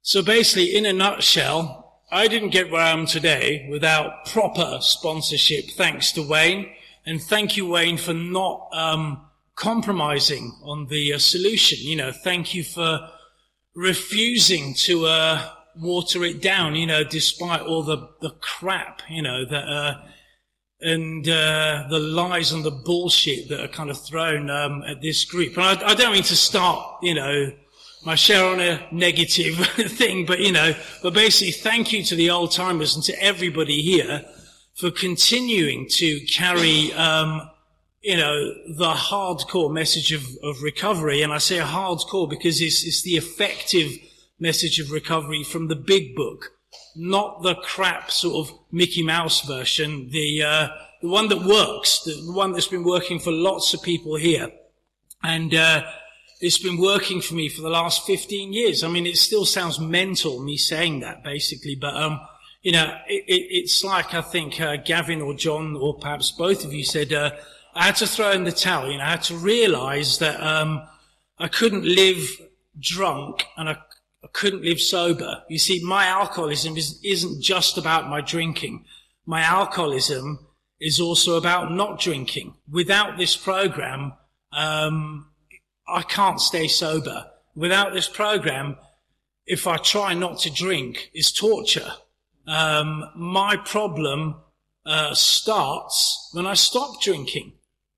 [0.01, 5.65] So basically, in a nutshell, I didn't get where I am today without proper sponsorship,
[5.71, 6.71] thanks to Wayne.
[7.05, 9.26] And thank you, Wayne, for not um,
[9.57, 11.79] compromising on the uh, solution.
[11.81, 13.09] You know, thank you for
[13.75, 16.75] refusing to uh, water it down.
[16.75, 19.67] You know, despite all the the crap, you know that.
[19.67, 20.01] Uh,
[20.79, 25.25] and uh, the lies and the bullshit that are kind of thrown um, at this
[25.25, 25.57] group.
[25.57, 27.51] And I, I, don't mean to start, you know,
[28.05, 29.55] my share on a negative
[29.97, 33.81] thing, but you know, but basically, thank you to the old timers and to everybody
[33.81, 34.23] here
[34.75, 37.49] for continuing to carry um,
[38.01, 41.21] you know, the hardcore message of, of recovery.
[41.21, 43.97] And I say hardcore because it's, it's the effective
[44.39, 46.53] message of recovery from the big book,
[46.95, 50.67] not the crap sort of Mickey Mouse version, the, uh,
[51.01, 54.51] the one that works, the one that's been working for lots of people here.
[55.23, 55.83] And, uh,
[56.39, 58.83] it's been working for me for the last 15 years.
[58.83, 62.19] I mean, it still sounds mental, me saying that basically, but, um,
[62.61, 66.63] you know, it, it, it's like I think, uh, Gavin or John or perhaps both
[66.63, 67.31] of you said, uh,
[67.77, 68.91] I had to throw in the towel.
[68.91, 70.81] You know, I had to realize that um,
[71.37, 72.41] I couldn't live
[72.79, 73.77] drunk and I,
[74.23, 75.43] I, couldn't live sober.
[75.47, 78.85] You see, my alcoholism is, isn't just about my drinking.
[79.27, 80.39] My alcoholism
[80.79, 82.55] is also about not drinking.
[82.67, 84.13] Without this program,
[84.51, 85.29] um,
[85.87, 87.27] I can't stay sober.
[87.55, 88.77] Without this program,
[89.45, 91.91] if I try not to drink, is torture.
[92.47, 94.37] Um, my problem
[94.83, 97.53] uh, starts when I stop drinking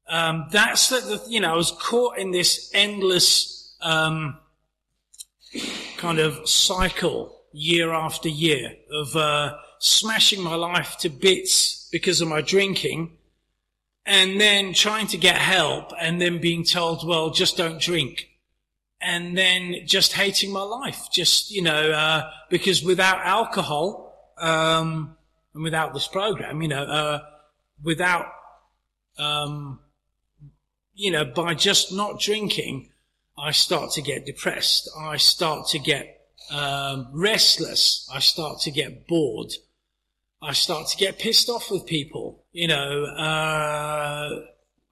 [0.10, 4.38] um, that's the, you know, I was caught in this endless um,
[5.98, 12.28] kind of cycle year after year of uh, smashing my life to bits because of
[12.28, 13.18] my drinking
[14.06, 18.30] and then trying to get help and then being told, well, just don't drink.
[19.02, 25.16] And then just hating my life, just, you know, uh, because without alcohol, um,
[25.54, 27.20] and without this program, you know, uh,
[27.82, 28.26] without,
[29.18, 29.80] um,
[31.00, 32.90] you know, by just not drinking,
[33.38, 34.90] I start to get depressed.
[35.00, 38.06] I start to get um, restless.
[38.14, 39.54] I start to get bored.
[40.42, 42.44] I start to get pissed off with people.
[42.52, 44.42] You know, uh,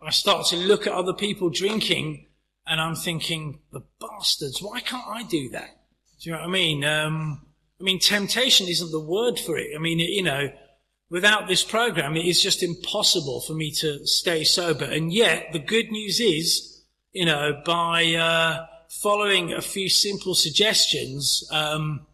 [0.01, 2.27] I start to look at other people drinking
[2.65, 5.75] and I'm thinking, the bastards, why can't I do that?
[6.21, 6.85] Do you know what I mean?
[6.85, 7.45] Um,
[7.81, 9.75] I mean, temptation isn't the word for it.
[9.75, 10.51] I mean, you know,
[11.09, 14.83] Without this program, it is just impossible for me to stay sober.
[14.83, 21.47] And yet, the good news is, you know, by uh, following a few simple suggestions,
[21.49, 22.05] um,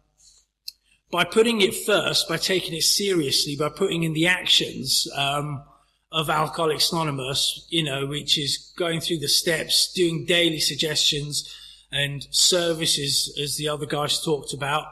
[1.10, 5.64] by putting it first, by taking it seriously, by putting in the actions um,
[6.12, 11.52] of Alcoholics Anonymous, you know, which is going through the steps, doing daily suggestions
[11.90, 14.86] and services, as the other guys talked about,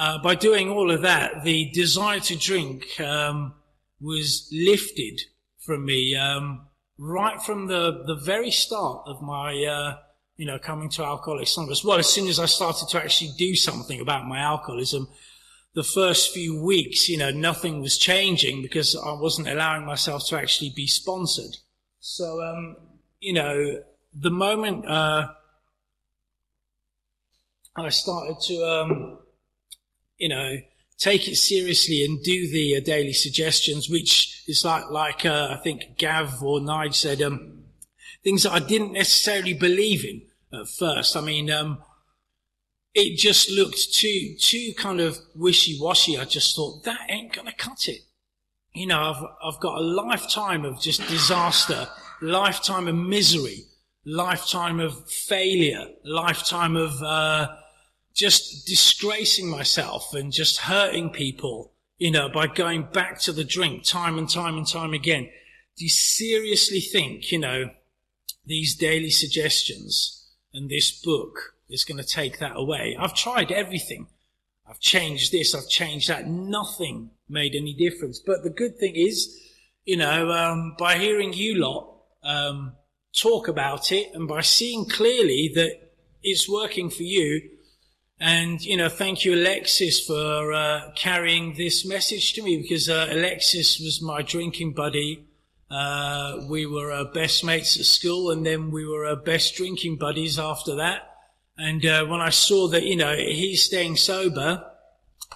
[0.00, 3.52] uh, by doing all of that, the desire to drink um,
[4.00, 5.20] was lifted
[5.58, 9.98] from me um, right from the, the very start of my, uh,
[10.38, 11.84] you know, coming to Alcoholics Anonymous.
[11.84, 15.06] Well, as soon as I started to actually do something about my alcoholism,
[15.74, 20.38] the first few weeks, you know, nothing was changing because I wasn't allowing myself to
[20.38, 21.58] actually be sponsored.
[21.98, 22.76] So, um,
[23.20, 23.82] you know,
[24.14, 25.28] the moment uh,
[27.76, 29.18] I started to um,
[30.20, 30.58] you know,
[30.98, 35.56] take it seriously and do the uh, daily suggestions, which is like, like, uh, I
[35.56, 37.64] think Gav or Nige said, um,
[38.22, 41.16] things that I didn't necessarily believe in at first.
[41.16, 41.78] I mean, um,
[42.92, 46.18] it just looked too, too kind of wishy-washy.
[46.18, 48.02] I just thought that ain't going to cut it.
[48.74, 51.88] You know, I've, I've got a lifetime of just disaster,
[52.20, 53.64] lifetime of misery,
[54.04, 57.48] lifetime of failure, lifetime of, uh,
[58.20, 63.82] just disgracing myself and just hurting people, you know, by going back to the drink
[63.82, 65.26] time and time and time again.
[65.78, 67.70] Do you seriously think, you know,
[68.44, 72.94] these daily suggestions and this book is going to take that away?
[73.00, 74.08] I've tried everything.
[74.68, 76.28] I've changed this, I've changed that.
[76.28, 78.18] Nothing made any difference.
[78.18, 79.34] But the good thing is,
[79.86, 82.74] you know, um, by hearing you lot um,
[83.18, 85.72] talk about it and by seeing clearly that
[86.22, 87.48] it's working for you,
[88.20, 93.08] and, you know, thank you, Alexis, for uh, carrying this message to me because uh,
[93.10, 95.26] Alexis was my drinking buddy.
[95.70, 99.96] Uh, we were uh, best mates at school and then we were uh, best drinking
[99.96, 101.02] buddies after that.
[101.56, 104.64] And uh, when I saw that, you know, he's staying sober,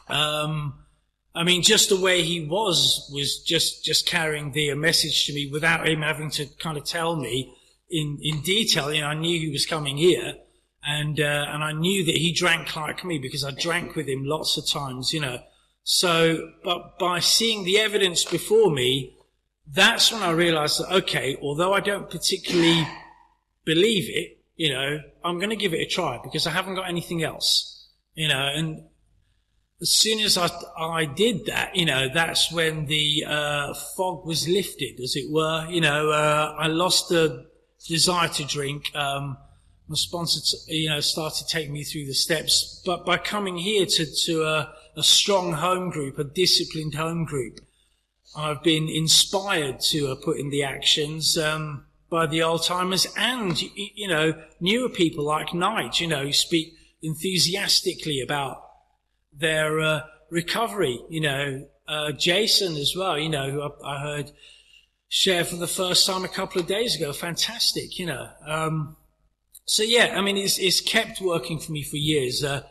[0.08, 0.74] um,
[1.34, 5.48] I mean, just the way he was was just just carrying the message to me
[5.50, 7.52] without him having to kind of tell me
[7.90, 8.92] in in detail.
[8.92, 10.36] You know, I knew he was coming here,
[10.86, 14.24] and uh, and I knew that he drank like me because I drank with him
[14.24, 15.12] lots of times.
[15.12, 15.38] You know,
[15.82, 19.16] so but by seeing the evidence before me,
[19.66, 22.86] that's when I realised that okay, although I don't particularly
[23.64, 26.88] believe it, you know, I'm going to give it a try because I haven't got
[26.88, 27.70] anything else.
[28.14, 28.84] You know, and
[29.80, 34.48] as soon as I, I did that, you know, that's when the uh, fog was
[34.48, 35.66] lifted, as it were.
[35.68, 37.46] You know, uh, I lost the
[37.86, 38.94] desire to drink.
[38.94, 39.36] Um,
[39.88, 42.82] my sponsor, you know, started taking me through the steps.
[42.86, 47.60] But by coming here to, to a, a strong home group, a disciplined home group,
[48.36, 53.60] I've been inspired to uh, put in the actions um, by the old timers and,
[53.76, 58.62] you know, newer people like Knight, you know, who speak enthusiastically about
[59.32, 60.98] their uh, recovery.
[61.10, 63.18] You know, uh, Jason as well.
[63.18, 64.30] You know, who I, I, heard
[65.08, 67.12] share for the first time a couple of days ago.
[67.12, 67.98] Fantastic.
[67.98, 68.28] You know.
[68.46, 68.96] Um,
[69.66, 72.44] so yeah, I mean, it's, it's kept working for me for years.
[72.44, 72.62] Uh,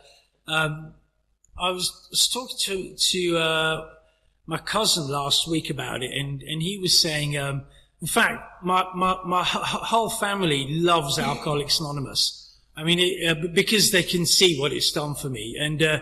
[0.46, 0.94] um,
[1.58, 3.88] I was, was, talking to to uh,
[4.46, 7.36] my cousin last week about it, and and he was saying.
[7.36, 7.64] Um,
[8.02, 12.54] in fact, my, my, my whole family loves Alcoholics Anonymous.
[12.76, 15.56] I mean, it, uh, because they can see what it's done for me.
[15.58, 16.00] And, uh,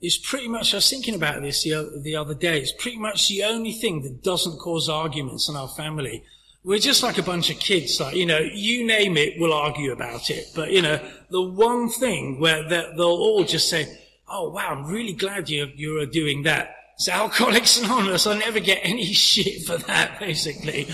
[0.00, 3.28] is pretty much, I was thinking about this the, the other day, it's pretty much
[3.28, 6.24] the only thing that doesn't cause arguments in our family.
[6.64, 9.90] We're just like a bunch of kids, like, you know, you name it, we'll argue
[9.90, 10.46] about it.
[10.54, 13.98] But, you know, the one thing where they'll all just say,
[14.28, 16.76] oh wow, I'm really glad you're, you're doing that.
[16.94, 18.26] It's Alcoholics Anonymous.
[18.26, 20.86] I never get any shit for that, basically.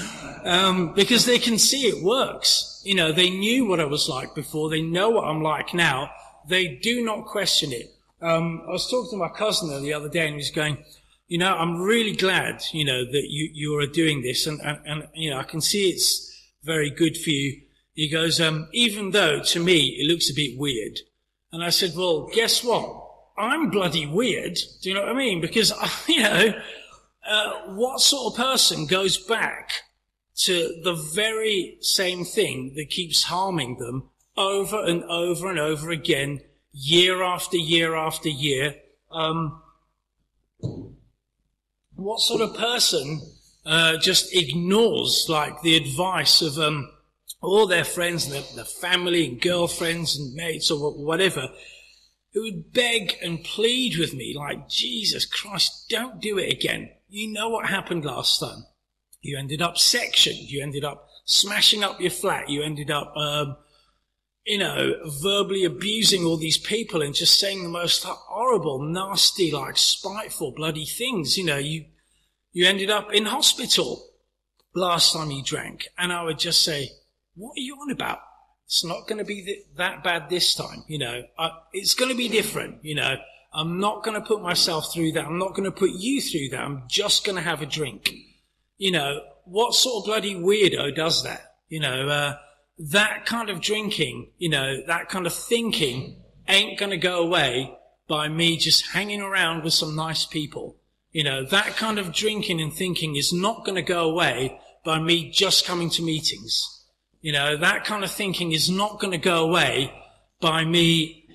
[0.44, 2.80] Um, because they can see it works.
[2.84, 4.70] You know, they knew what I was like before.
[4.70, 6.10] They know what I'm like now.
[6.48, 7.94] They do not question it.
[8.22, 10.78] Um, I was talking to my cousin the other day and he was going,
[11.28, 14.78] you know, I'm really glad, you know, that you, you are doing this and, and,
[14.86, 16.24] and, you know, I can see it's
[16.64, 17.60] very good for you.
[17.92, 20.98] He goes, um, even though to me it looks a bit weird.
[21.52, 23.04] And I said, well, guess what?
[23.36, 24.58] I'm bloody weird.
[24.82, 25.40] Do you know what I mean?
[25.40, 25.72] Because,
[26.08, 26.54] you know,
[27.28, 29.72] uh, what sort of person goes back
[30.36, 36.40] to the very same thing that keeps harming them over and over and over again
[36.72, 38.76] year after year after year.
[39.10, 39.60] Um,
[41.98, 43.20] what sort of person
[43.66, 46.88] uh, just ignores like the advice of um,
[47.42, 51.48] all their friends and their, their, family and girlfriends and mates or whatever,
[52.32, 56.90] who would beg and plead with me like, Jesus Christ, don't do it again.
[57.08, 58.64] You know what happened last time.
[59.20, 60.38] You ended up sectioned.
[60.38, 62.48] You ended up smashing up your flat.
[62.48, 63.56] You ended up um,
[64.48, 69.76] you know, verbally abusing all these people and just saying the most horrible, nasty, like
[69.76, 71.36] spiteful, bloody things.
[71.36, 71.84] You know, you,
[72.52, 74.08] you ended up in hospital
[74.74, 75.88] last time you drank.
[75.98, 76.88] And I would just say,
[77.34, 78.20] what are you on about?
[78.64, 80.82] It's not going to be th- that bad this time.
[80.88, 82.82] You know, I, it's going to be different.
[82.82, 83.16] You know,
[83.52, 85.26] I'm not going to put myself through that.
[85.26, 86.60] I'm not going to put you through that.
[86.60, 88.14] I'm just going to have a drink.
[88.78, 91.56] You know, what sort of bloody weirdo does that?
[91.68, 92.38] You know, uh,
[92.78, 96.16] that kind of drinking, you know, that kind of thinking
[96.46, 97.76] ain't going to go away
[98.06, 100.76] by me just hanging around with some nice people.
[101.12, 105.00] You know, that kind of drinking and thinking is not going to go away by
[105.00, 106.84] me just coming to meetings.
[107.20, 109.92] You know, that kind of thinking is not going to go away
[110.40, 111.26] by me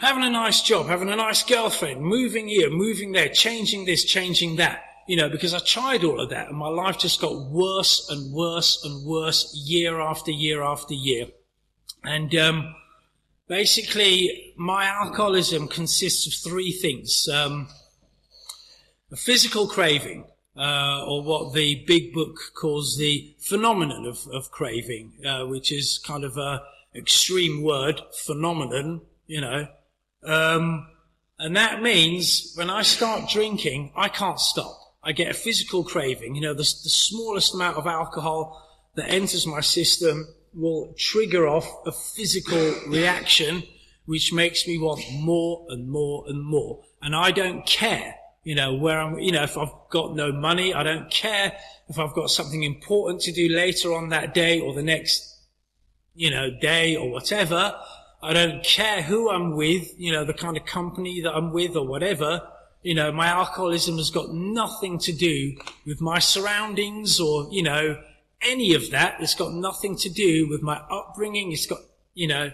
[0.00, 4.56] having a nice job, having a nice girlfriend, moving here, moving there, changing this, changing
[4.56, 8.08] that you know, because I tried all of that and my life just got worse
[8.10, 11.26] and worse and worse year after year after year.
[12.04, 12.74] And, um,
[13.48, 17.28] basically my alcoholism consists of three things.
[17.28, 17.68] Um,
[19.10, 25.12] a physical craving, uh, or what the big book calls the phenomenon of, of craving,
[25.24, 26.62] uh, which is kind of a
[26.94, 29.68] extreme word, phenomenon, you know.
[30.22, 30.88] Um,
[31.40, 34.76] And that means when I start drinking, I can't stop.
[35.02, 36.34] I get a physical craving.
[36.34, 41.68] You know, the, the smallest amount of alcohol that enters my system will trigger off
[41.86, 43.62] a physical reaction,
[44.06, 46.82] which makes me want more and more and more.
[47.00, 50.74] And I don't care, you know, where I'm, you know, if I've got no money,
[50.74, 51.56] I don't care
[51.88, 55.36] if I've got something important to do later on that day or the next,
[56.14, 57.74] you know, day or whatever.
[58.20, 61.76] I don't care who I'm with, you know, the kind of company that I'm with
[61.76, 62.42] or whatever.
[62.82, 68.00] You know, my alcoholism has got nothing to do with my surroundings or, you know,
[68.40, 69.20] any of that.
[69.20, 71.52] It's got nothing to do with my upbringing.
[71.52, 71.80] It's got,
[72.14, 72.52] you know,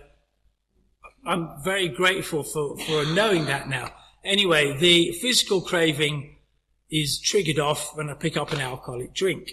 [1.27, 3.91] I'm very grateful for, for knowing that now.
[4.25, 6.37] Anyway, the physical craving
[6.91, 9.53] is triggered off when I pick up an alcoholic drink.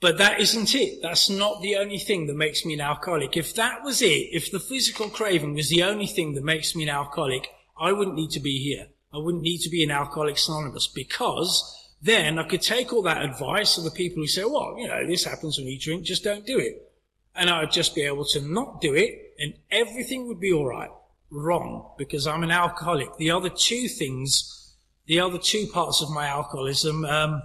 [0.00, 1.00] But that isn't it.
[1.02, 3.36] That's not the only thing that makes me an alcoholic.
[3.36, 6.82] If that was it, if the physical craving was the only thing that makes me
[6.82, 7.48] an alcoholic,
[7.78, 8.88] I wouldn't need to be here.
[9.12, 13.24] I wouldn't need to be an Alcoholics Anonymous because then I could take all that
[13.24, 16.24] advice of the people who say, well, you know, this happens when you drink, just
[16.24, 16.92] don't do it.
[17.34, 20.90] And I'd just be able to not do it and everything would be all right.
[21.30, 23.16] Wrong, because I'm an alcoholic.
[23.16, 24.74] The other two things,
[25.06, 27.42] the other two parts of my alcoholism, um,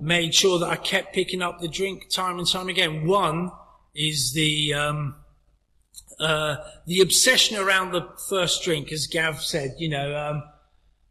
[0.00, 3.06] made sure that I kept picking up the drink time and time again.
[3.06, 3.50] One
[3.94, 5.16] is the, um,
[6.20, 6.56] uh,
[6.86, 10.42] the obsession around the first drink, as Gav said, you know, um,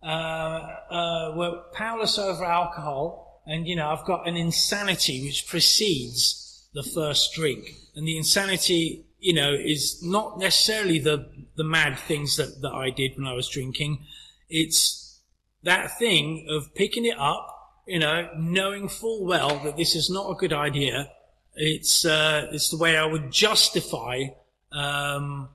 [0.02, 6.68] uh, uh, we're powerless over alcohol, and you know, I've got an insanity which precedes
[6.74, 12.38] the first drink, and the insanity, you know, is not necessarily the the mad things
[12.38, 14.06] that that I did when I was drinking.
[14.50, 15.22] It's
[15.64, 17.48] that thing of picking it up,
[17.88, 21.10] you know, knowing full well that this is not a good idea.
[21.56, 24.26] It's uh, it's the way I would justify
[24.74, 25.50] um,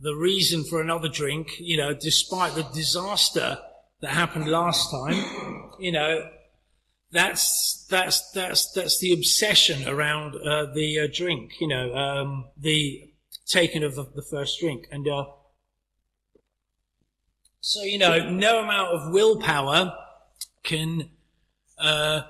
[0.00, 3.58] the reason for another drink, you know, despite the disaster
[4.00, 6.28] that happened last time, you know,
[7.10, 13.10] that's that's that's that's the obsession around uh, the uh, drink, you know, um, the
[13.46, 15.24] taking of the, the, first drink, and uh,
[17.60, 19.94] so you know, no amount of willpower
[20.62, 21.08] can
[21.78, 22.22] uh,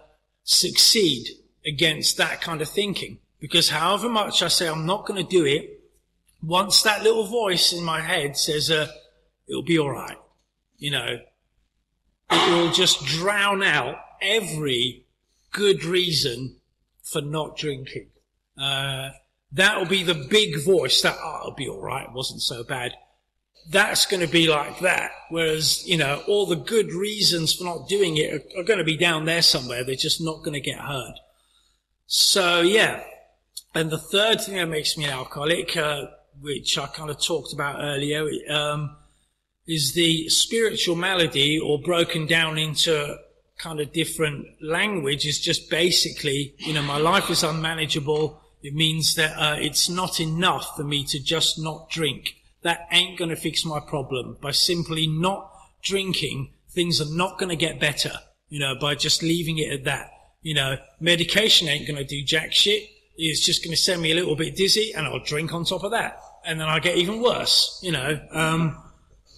[0.44, 1.26] succeed
[1.66, 5.44] against that kind of thinking, because however much I say I'm not going to do
[5.44, 5.77] it,
[6.42, 8.88] once that little voice in my head says, uh,
[9.46, 10.18] it'll be all right,
[10.78, 11.18] you know,
[12.30, 15.04] it will just drown out every
[15.50, 16.56] good reason
[17.02, 18.08] for not drinking.
[18.60, 19.10] Uh,
[19.52, 22.06] that'll be the big voice that, oh, it'll be all right.
[22.06, 22.92] It wasn't so bad.
[23.70, 25.10] That's going to be like that.
[25.30, 28.84] Whereas, you know, all the good reasons for not doing it are, are going to
[28.84, 29.84] be down there somewhere.
[29.84, 31.14] They're just not going to get heard.
[32.06, 33.02] So yeah.
[33.74, 36.06] And the third thing that makes me an alcoholic, uh,
[36.40, 38.96] which I kind of talked about earlier, um,
[39.68, 43.18] is the spiritual malady or broken down into
[43.58, 48.40] kind of different language is just basically, you know, my life is unmanageable.
[48.62, 52.36] It means that uh, it's not enough for me to just not drink.
[52.62, 54.38] That ain't going to fix my problem.
[54.40, 58.12] By simply not drinking, things are not going to get better,
[58.48, 60.10] you know, by just leaving it at that.
[60.42, 62.88] You know, medication ain't going to do jack shit.
[63.16, 65.82] It's just going to send me a little bit dizzy and I'll drink on top
[65.82, 67.78] of that and then I get even worse.
[67.82, 68.82] You know, um,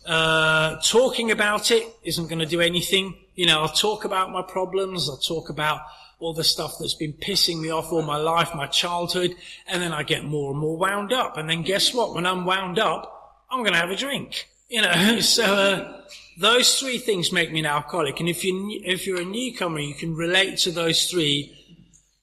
[0.07, 3.17] uh, talking about it isn't going to do anything.
[3.35, 5.11] You know, I'll talk about my problems.
[5.11, 5.81] I'll talk about
[6.21, 9.35] all the stuff that's been pissing me off all my life, my childhood,
[9.67, 11.37] and then I get more and more wound up.
[11.37, 12.15] And then guess what?
[12.15, 14.49] When I'm wound up, I'm going to have a drink.
[14.69, 16.03] You know, so uh,
[16.39, 18.21] those three things make me an alcoholic.
[18.21, 21.57] And if you if you're a newcomer, you can relate to those three.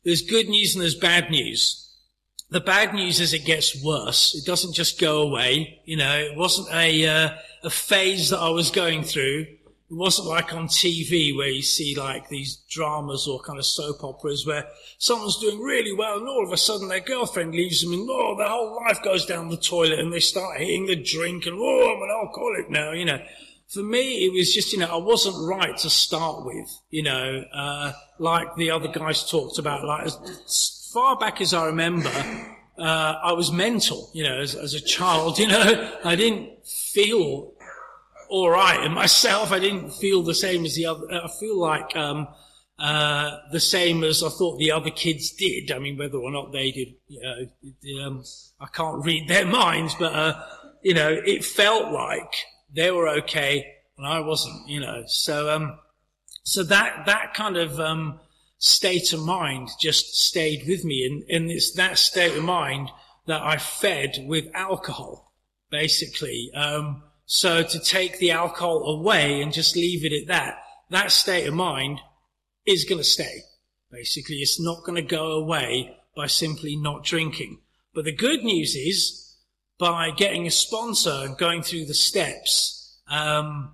[0.05, 1.86] There's good news and there's bad news.
[2.49, 4.33] The bad news is it gets worse.
[4.33, 5.81] It doesn't just go away.
[5.83, 7.29] You know, it wasn't a, uh,
[7.63, 9.47] a phase that I was going through.
[9.89, 14.03] It wasn't like on TV where you see like these dramas or kind of soap
[14.03, 14.65] operas where
[14.97, 18.35] someone's doing really well and all of a sudden their girlfriend leaves them and oh,
[18.37, 21.95] their whole life goes down the toilet and they start hitting the drink and oh,
[21.95, 23.21] I'm an alcoholic now, you know.
[23.69, 27.43] For me, it was just, you know, I wasn't right to start with, you know,
[27.53, 30.07] uh, like the other guys talked about, like
[30.97, 32.09] far back as I remember,
[32.79, 32.81] uh,
[33.21, 37.53] I was mental, you know, as, as, a child, you know, I didn't feel
[38.29, 39.51] all right in myself.
[39.51, 41.05] I didn't feel the same as the other.
[41.11, 42.27] I feel like, um,
[42.79, 45.71] uh, the same as I thought the other kids did.
[45.71, 48.23] I mean, whether or not they did, you know, um,
[48.59, 50.43] I can't read their minds, but, uh,
[50.81, 52.33] you know, it felt like
[52.73, 55.77] they were okay and I wasn't, you know, so, um,
[56.41, 58.19] so that, that kind of, um,
[58.57, 61.05] state of mind just stayed with me.
[61.05, 62.89] And, and it's that state of mind
[63.25, 65.33] that I fed with alcohol,
[65.69, 66.51] basically.
[66.53, 70.59] Um, So to take the alcohol away and just leave it at that,
[70.91, 71.99] that state of mind
[72.65, 73.43] is going to stay.
[73.91, 77.59] Basically, it's not going to go away by simply not drinking.
[77.93, 79.35] But the good news is
[79.77, 83.73] by getting a sponsor and going through the steps, um,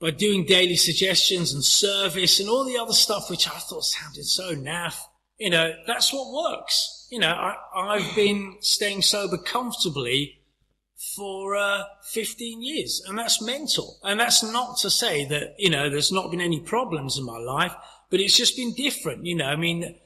[0.00, 4.24] by doing daily suggestions and service and all the other stuff, which I thought sounded
[4.24, 5.00] so naff,
[5.38, 7.06] you know, that's what works.
[7.10, 10.38] You know, I, I've been staying sober comfortably
[11.16, 13.98] for uh, 15 years, and that's mental.
[14.02, 17.38] And that's not to say that, you know, there's not been any problems in my
[17.38, 17.74] life,
[18.10, 19.24] but it's just been different.
[19.24, 19.96] You know, I mean,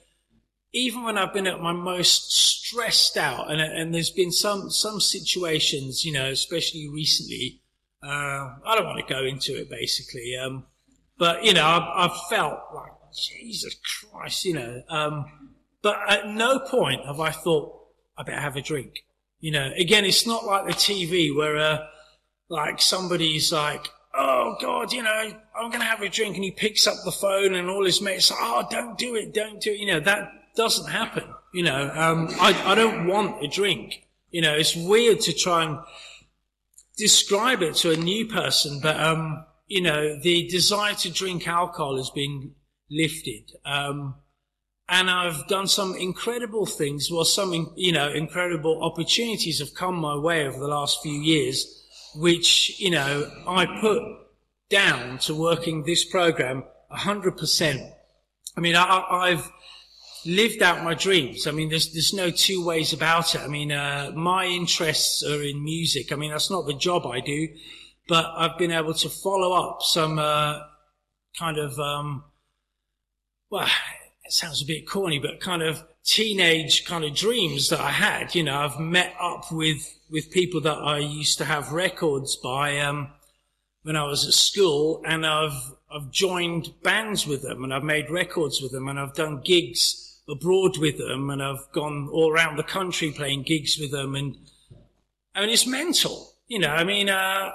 [0.73, 5.01] even when I've been at my most stressed out, and, and there's been some, some
[5.01, 7.62] situations, you know, especially recently,
[8.03, 10.65] uh, I don't want to go into it basically, um,
[11.19, 13.77] but, you know, I've, I've, felt like, Jesus
[14.11, 15.27] Christ, you know, um,
[15.83, 17.79] but at no point have I thought,
[18.17, 19.05] I better have a drink.
[19.41, 21.79] You know, again, it's not like the TV where, uh,
[22.49, 26.51] like somebody's like, oh God, you know, I'm going to have a drink and he
[26.51, 29.79] picks up the phone and all his mates oh, don't do it, don't do it.
[29.79, 31.25] You know, that doesn't happen.
[31.53, 34.07] You know, um, I, I don't want a drink.
[34.31, 35.79] You know, it's weird to try and
[36.97, 41.97] describe it to a new person, but, um, you know, the desire to drink alcohol
[41.97, 42.55] has been
[42.91, 43.53] lifted.
[43.65, 44.17] Um,
[44.89, 47.11] and I've done some incredible things.
[47.11, 51.83] Well, some, you know, incredible opportunities have come my way over the last few years,
[52.15, 54.03] which, you know, I put
[54.69, 57.93] down to working this program 100%.
[58.55, 59.51] I mean, I, have
[60.25, 61.47] lived out my dreams.
[61.47, 63.41] I mean, there's, there's no two ways about it.
[63.41, 66.13] I mean, uh, my interests are in music.
[66.13, 67.49] I mean, that's not the job I do,
[68.09, 70.61] but I've been able to follow up some, uh,
[71.39, 72.25] kind of, um,
[73.51, 73.67] well,
[74.25, 78.35] it sounds a bit corny, but kind of teenage kind of dreams that I had.
[78.35, 82.79] You know, I've met up with, with people that I used to have records by,
[82.81, 83.11] um,
[83.83, 88.11] when I was at school and I've, I've joined bands with them and I've made
[88.11, 92.57] records with them and I've done gigs abroad with them and I've gone all around
[92.57, 94.37] the country playing gigs with them and,
[95.35, 96.35] I mean, it's mental.
[96.47, 97.53] You know, I mean, uh,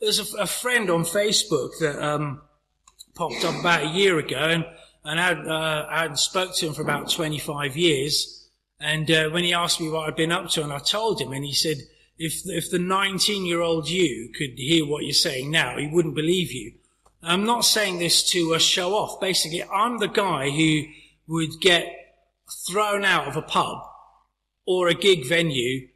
[0.00, 2.42] there's a, a friend on Facebook that, um,
[3.14, 4.64] popped up about a year ago and
[5.08, 8.50] and I, uh, I hadn't spoke to him for about 25 years.
[8.78, 11.32] And uh, when he asked me what I'd been up to, and I told him,
[11.32, 11.78] and he said,
[12.18, 16.14] if, if the 19 year old you could hear what you're saying now, he wouldn't
[16.14, 16.74] believe you.
[17.22, 19.20] I'm not saying this to uh, show off.
[19.20, 20.84] Basically, I'm the guy who
[21.28, 21.86] would get
[22.66, 23.78] thrown out of a pub
[24.66, 25.88] or a gig venue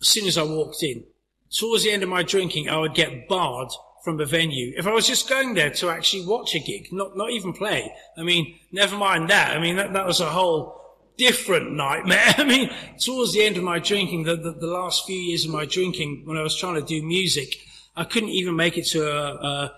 [0.00, 1.04] as soon as I walked in.
[1.50, 3.68] Towards the end of my drinking, I would get barred
[4.02, 4.72] from a venue.
[4.76, 7.94] If I was just going there to actually watch a gig, not, not even play,
[8.16, 9.56] I mean, never mind that.
[9.56, 10.82] I mean, that, that was a whole
[11.16, 12.34] different nightmare.
[12.38, 15.52] I mean, towards the end of my drinking, the, the, the, last few years of
[15.52, 17.58] my drinking, when I was trying to do music,
[17.94, 19.74] I couldn't even make it to a, a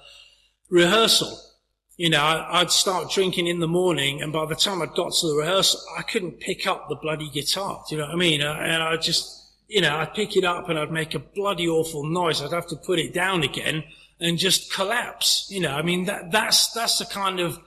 [0.70, 1.38] rehearsal.
[1.96, 5.12] You know, I, would start drinking in the morning, and by the time I'd got
[5.12, 7.84] to the rehearsal, I couldn't pick up the bloody guitar.
[7.88, 8.40] Do you know what I mean?
[8.40, 12.04] And I just, you know, I'd pick it up and I'd make a bloody awful
[12.04, 12.42] noise.
[12.42, 13.84] I'd have to put it down again
[14.18, 15.46] and just collapse.
[15.50, 17.60] You know, I mean, that, that's, that's the kind of,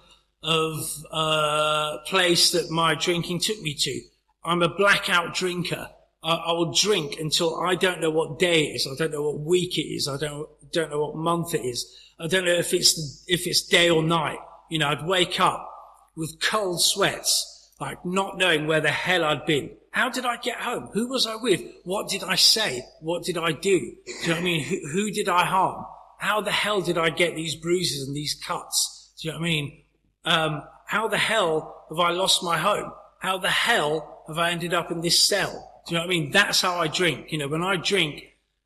[0.44, 4.02] of, uh, place that my drinking took me to.
[4.44, 5.90] I'm a blackout drinker.
[6.22, 8.88] I, I, will drink until I don't know what day it is.
[8.92, 10.08] I don't know what week it is.
[10.08, 11.86] I don't, don't know what month it is.
[12.20, 14.40] I don't know if it's, if it's day or night.
[14.70, 15.70] You know, I'd wake up
[16.16, 19.72] with cold sweats, like not knowing where the hell I'd been.
[19.92, 20.90] How did I get home?
[20.94, 21.62] Who was I with?
[21.84, 22.84] What did I say?
[23.02, 23.80] What did I do?
[23.80, 24.64] Do you know what I mean?
[24.64, 25.86] Who, who did I harm?
[26.18, 29.14] how the hell did I get these bruises and these cuts?
[29.22, 29.84] Do you know what I mean?
[30.26, 32.92] Um, how the hell have I lost my home?
[33.20, 35.82] How the hell have I ended up in this cell?
[35.86, 36.32] Do you know what I mean?
[36.32, 37.32] That's how I drink.
[37.32, 38.24] You know, when I drink,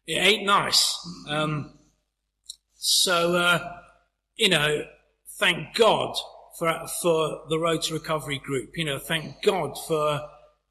[0.08, 0.98] it ain't nice.
[1.28, 1.74] Um,
[2.84, 3.74] so, uh,
[4.38, 4.84] you know,
[5.38, 6.16] thank God
[6.58, 8.72] for, for the Road to Recovery group.
[8.76, 10.28] You know, thank God for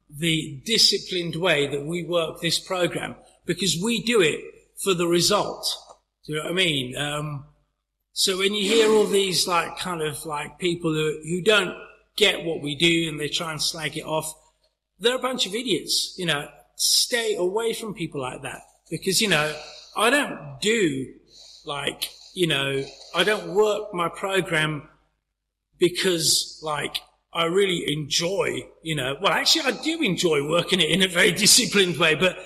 [0.09, 4.41] the disciplined way that we work this program because we do it
[4.83, 5.65] for the result.
[6.25, 6.97] Do you know what I mean?
[6.97, 7.45] Um,
[8.11, 11.77] so when you hear all these like kind of like people who, who don't
[12.17, 14.33] get what we do and they try and slag it off,
[14.99, 16.13] they're a bunch of idiots.
[16.17, 19.55] You know, stay away from people like that because, you know,
[19.95, 21.13] I don't do
[21.65, 22.83] like, you know,
[23.15, 24.87] I don't work my program
[25.79, 26.97] because like
[27.33, 31.31] I really enjoy, you know, well, actually I do enjoy working it in a very
[31.43, 32.37] disciplined way, but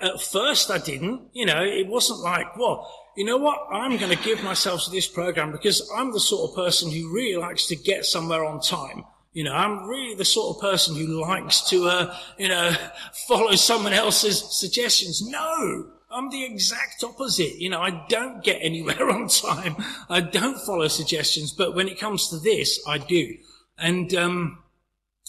[0.00, 3.68] at first I didn't, you know, it wasn't like, well, you know what?
[3.70, 7.14] I'm going to give myself to this program because I'm the sort of person who
[7.14, 9.04] really likes to get somewhere on time.
[9.32, 12.72] You know, I'm really the sort of person who likes to, uh, you know,
[13.28, 15.26] follow someone else's suggestions.
[15.26, 17.56] No, I'm the exact opposite.
[17.58, 19.76] You know, I don't get anywhere on time.
[20.08, 23.36] I don't follow suggestions, but when it comes to this, I do.
[23.76, 24.58] And, um,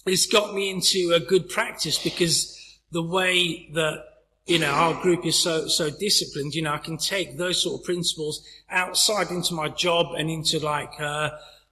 [0.06, 2.56] it's got me into a good practice because
[2.92, 4.04] the way that,
[4.46, 7.82] you know, our group is so, so disciplined, you know, I can take those sort
[7.82, 11.32] of principles outside into my job and into like, uh,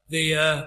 [0.10, 0.66] the, uh,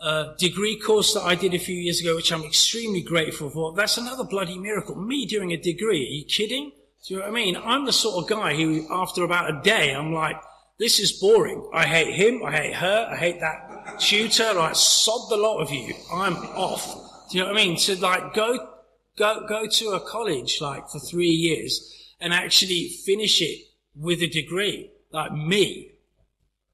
[0.00, 3.72] uh, degree course that I did a few years ago, which I'm extremely grateful for.
[3.72, 4.96] That's another bloody miracle.
[4.96, 6.02] Me doing a degree.
[6.02, 6.72] Are you kidding?
[7.06, 7.56] Do you know what I mean?
[7.56, 10.36] I'm the sort of guy who, after about a day, I'm like,
[10.78, 11.68] this is boring.
[11.72, 12.42] I hate him.
[12.44, 13.08] I hate her.
[13.12, 14.52] I hate that tutor.
[14.54, 15.94] Like, sod the lot of you.
[16.12, 17.28] I'm off.
[17.30, 17.76] Do you know what I mean?
[17.78, 18.58] To like go,
[19.16, 23.60] go, go to a college like for three years and actually finish it
[23.94, 24.90] with a degree.
[25.12, 25.92] Like me.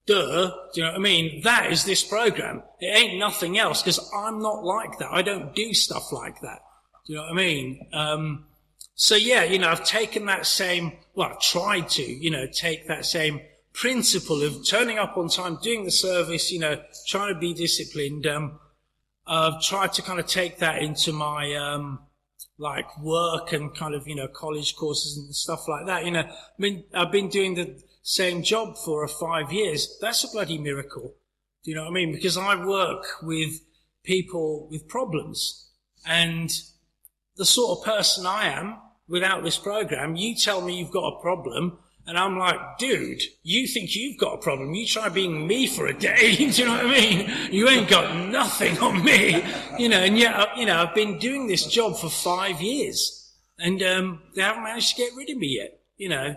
[0.06, 0.50] Duh.
[0.72, 1.42] Do you know what I mean?
[1.42, 2.62] That is this program.
[2.80, 5.12] It ain't nothing else because I'm not like that.
[5.12, 6.60] I don't do stuff like that.
[7.06, 7.86] Do you know what I mean?
[7.92, 8.46] Um,
[8.94, 12.88] so yeah, you know, I've taken that same, well, I've tried to, you know, take
[12.88, 13.40] that same
[13.72, 18.26] principle of turning up on time, doing the service, you know, trying to be disciplined.
[18.26, 18.58] Um,
[19.26, 22.00] I've tried to kind of take that into my, um,
[22.58, 26.04] like work and kind of, you know, college courses and stuff like that.
[26.04, 29.98] You know, I mean, I've been doing the same job for five years.
[30.00, 31.14] That's a bloody miracle.
[31.64, 32.12] Do you know what I mean?
[32.12, 33.60] Because I work with
[34.04, 35.70] people with problems
[36.06, 36.50] and
[37.36, 38.78] the sort of person I am,
[39.08, 43.66] without this program, you tell me you've got a problem, and I'm like, dude, you
[43.66, 44.74] think you've got a problem.
[44.74, 46.34] You try being me for a day.
[46.36, 47.30] Do you know what I mean?
[47.52, 49.44] You ain't got nothing on me.
[49.78, 53.80] You know, and yet, you know, I've been doing this job for five years and,
[53.82, 56.34] um, they haven't managed to get rid of me yet, you know.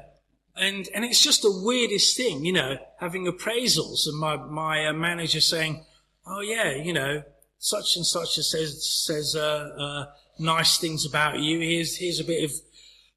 [0.55, 4.93] And, and it's just the weirdest thing, you know, having appraisals and my, my uh,
[4.93, 5.83] manager saying,
[6.27, 7.23] oh yeah, you know,
[7.57, 10.05] such and such says, says, uh, uh,
[10.39, 11.59] nice things about you.
[11.59, 12.51] Here's, here's a bit of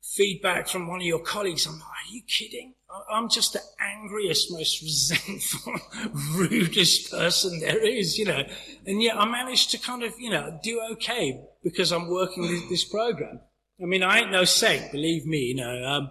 [0.02, 1.66] feedback from one of your colleagues.
[1.66, 2.74] I'm like, are you kidding?
[3.10, 5.74] I'm just the angriest, most resentful,
[6.34, 8.44] rudest person there is, you know.
[8.86, 12.68] And yet I managed to kind of, you know, do okay because I'm working this,
[12.68, 13.40] this program.
[13.80, 15.84] I mean, I ain't no saint, believe me, you know.
[15.84, 16.10] Um,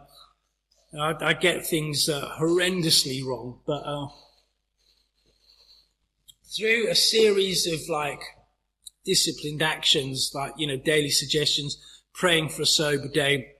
[0.99, 4.07] I, I, get things uh, horrendously wrong, but uh,
[6.55, 8.21] through a series of like
[9.07, 11.77] disciplined actions like, you know, daily suggestions,
[12.13, 13.53] praying for a sober day,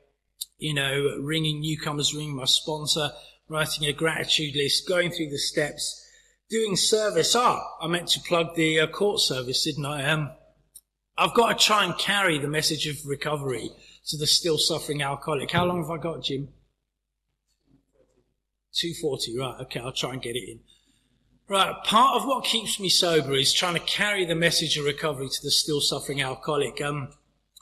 [0.58, 3.10] you know, ringing newcomers, ringing my sponsor,
[3.48, 6.06] writing a gratitude list, going through the steps,
[6.50, 7.34] doing service.
[7.34, 10.04] Ah, I meant to plug the uh, court service, didn't I?
[10.10, 10.32] Um,
[11.18, 13.72] I've got to try and carry the message of recovery
[14.08, 15.52] to the still suffering alcoholic.
[15.52, 16.50] How long have I got, Jim?
[18.74, 19.62] 240, right.
[19.62, 20.60] Okay, I'll try and get it in.
[21.50, 25.30] Right, part of what keeps me sober is trying to carry the message of recovery
[25.30, 26.82] to the still suffering alcoholic.
[26.82, 27.14] Um,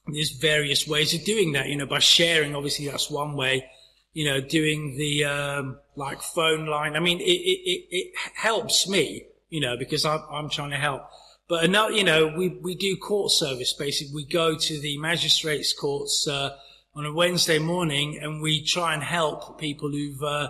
[0.07, 3.69] there's various ways of doing that, you know, by sharing, obviously that's one way,
[4.13, 6.95] you know, doing the, um, like phone line.
[6.95, 10.77] I mean, it, it, it, it helps me, you know, because I'm, I'm trying to
[10.77, 11.03] help.
[11.47, 14.15] But another, you know, we, we do court service, basically.
[14.15, 16.57] We go to the magistrates courts, uh,
[16.95, 20.49] on a Wednesday morning and we try and help people who've, uh,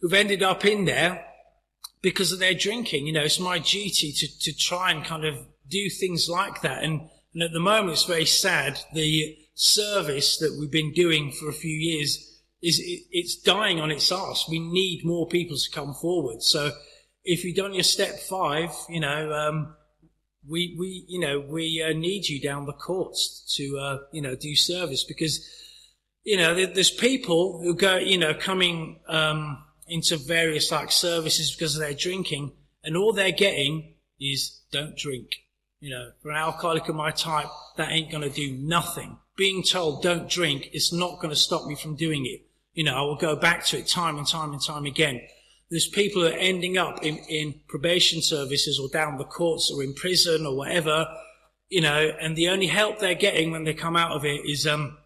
[0.00, 1.26] who've ended up in there
[2.02, 3.06] because of their drinking.
[3.06, 5.36] You know, it's my duty to, to try and kind of
[5.68, 6.82] do things like that.
[6.82, 8.78] And, and at the moment, it's very sad.
[8.92, 12.28] The service that we've been doing for a few years
[12.62, 14.46] is it, it's dying on its ass.
[14.48, 16.42] We need more people to come forward.
[16.42, 16.72] So
[17.24, 19.74] if you've done your step five, you know, um,
[20.48, 24.34] we, we, you know, we uh, need you down the courts to, uh, you know,
[24.34, 25.48] do service because,
[26.24, 29.62] you know, there's people who go, you know, coming, um,
[29.92, 35.28] into various like services because of their drinking, and all they're getting is don't drink.
[35.80, 39.18] You know, for an alcoholic of my type, that ain't going to do nothing.
[39.36, 42.46] Being told don't drink is not going to stop me from doing it.
[42.72, 45.20] You know, I will go back to it time and time and time again.
[45.70, 49.82] There's people that are ending up in, in probation services or down the courts or
[49.82, 51.06] in prison or whatever,
[51.68, 54.66] you know, and the only help they're getting when they come out of it is,
[54.66, 54.96] um,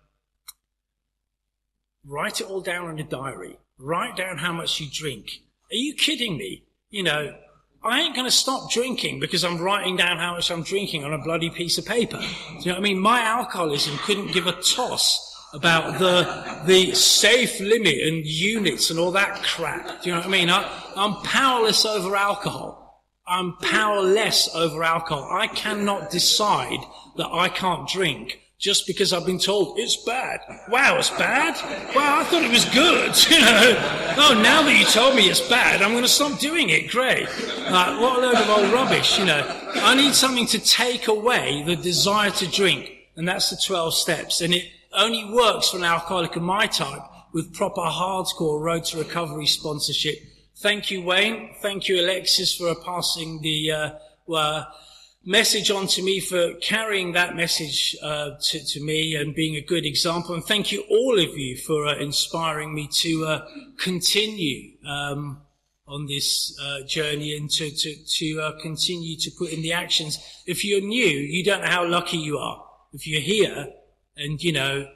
[2.05, 3.59] write it all down in a diary.
[3.79, 5.43] Write down how much you drink.
[5.71, 6.65] Are you kidding me?
[6.91, 7.35] You know,
[7.83, 11.13] I ain't going to stop drinking because I'm writing down how much I'm drinking on
[11.13, 12.19] a bloody piece of paper.
[12.19, 12.25] Do
[12.61, 12.99] you know what I mean?
[12.99, 15.23] My alcoholism couldn't give a toss
[15.53, 20.03] about the the safe limit and units and all that crap.
[20.03, 20.51] Do you know what I mean?
[20.51, 23.05] I, I'm powerless over alcohol.
[23.27, 25.29] I'm powerless over alcohol.
[25.31, 26.81] I cannot decide
[27.17, 30.41] that I can't drink just because I've been told it's bad.
[30.69, 31.55] Wow, it's bad?
[31.95, 34.15] Wow, I thought it was good, you know.
[34.19, 36.89] Oh, now that you told me it's bad, I'm going to stop doing it.
[36.89, 37.29] Great.
[37.71, 39.45] Like, what a load of old rubbish, you know.
[39.75, 44.41] I need something to take away the desire to drink, and that's the 12 steps.
[44.41, 47.03] And it only works for an alcoholic of my type
[47.33, 50.17] with proper hardcore road to recovery sponsorship.
[50.57, 51.51] Thank you, Wayne.
[51.61, 53.91] Thank you, Alexis, for passing the uh,
[54.33, 54.65] uh,
[55.27, 59.61] message on to me, for carrying that message uh, to, to, me and being a
[59.61, 60.35] good example.
[60.37, 65.43] And thank you, all of you, for uh, inspiring me to uh, continue um,
[65.89, 70.19] on this uh, journey and to, to, to continue to put in the actions.
[70.47, 72.65] If you're new, you don't know how lucky you are.
[72.93, 73.69] If you're here
[74.17, 74.87] and, you know,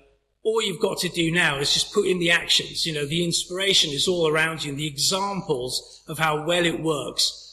[0.42, 2.86] all you've got to do now is just put in the actions.
[2.86, 6.80] You know, the inspiration is all around you and the examples of how well it
[6.80, 7.49] works.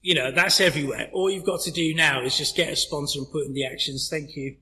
[0.00, 1.10] You know, that's everywhere.
[1.12, 3.66] All you've got to do now is just get a sponsor and put in the
[3.66, 4.08] actions.
[4.10, 4.56] Thank you.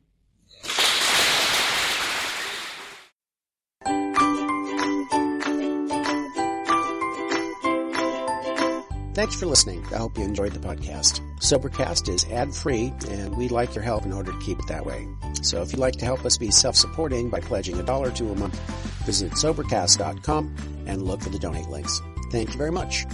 [9.16, 9.82] Thanks for listening.
[9.94, 11.20] I hope you enjoyed the podcast.
[11.40, 14.84] Sobercast is ad free, and we'd like your help in order to keep it that
[14.84, 15.08] way.
[15.40, 18.30] So if you'd like to help us be self supporting by pledging a dollar to
[18.30, 18.58] a month,
[19.06, 20.54] visit Sobercast.com
[20.86, 22.02] and look for the donate links.
[22.30, 23.06] Thank you very much.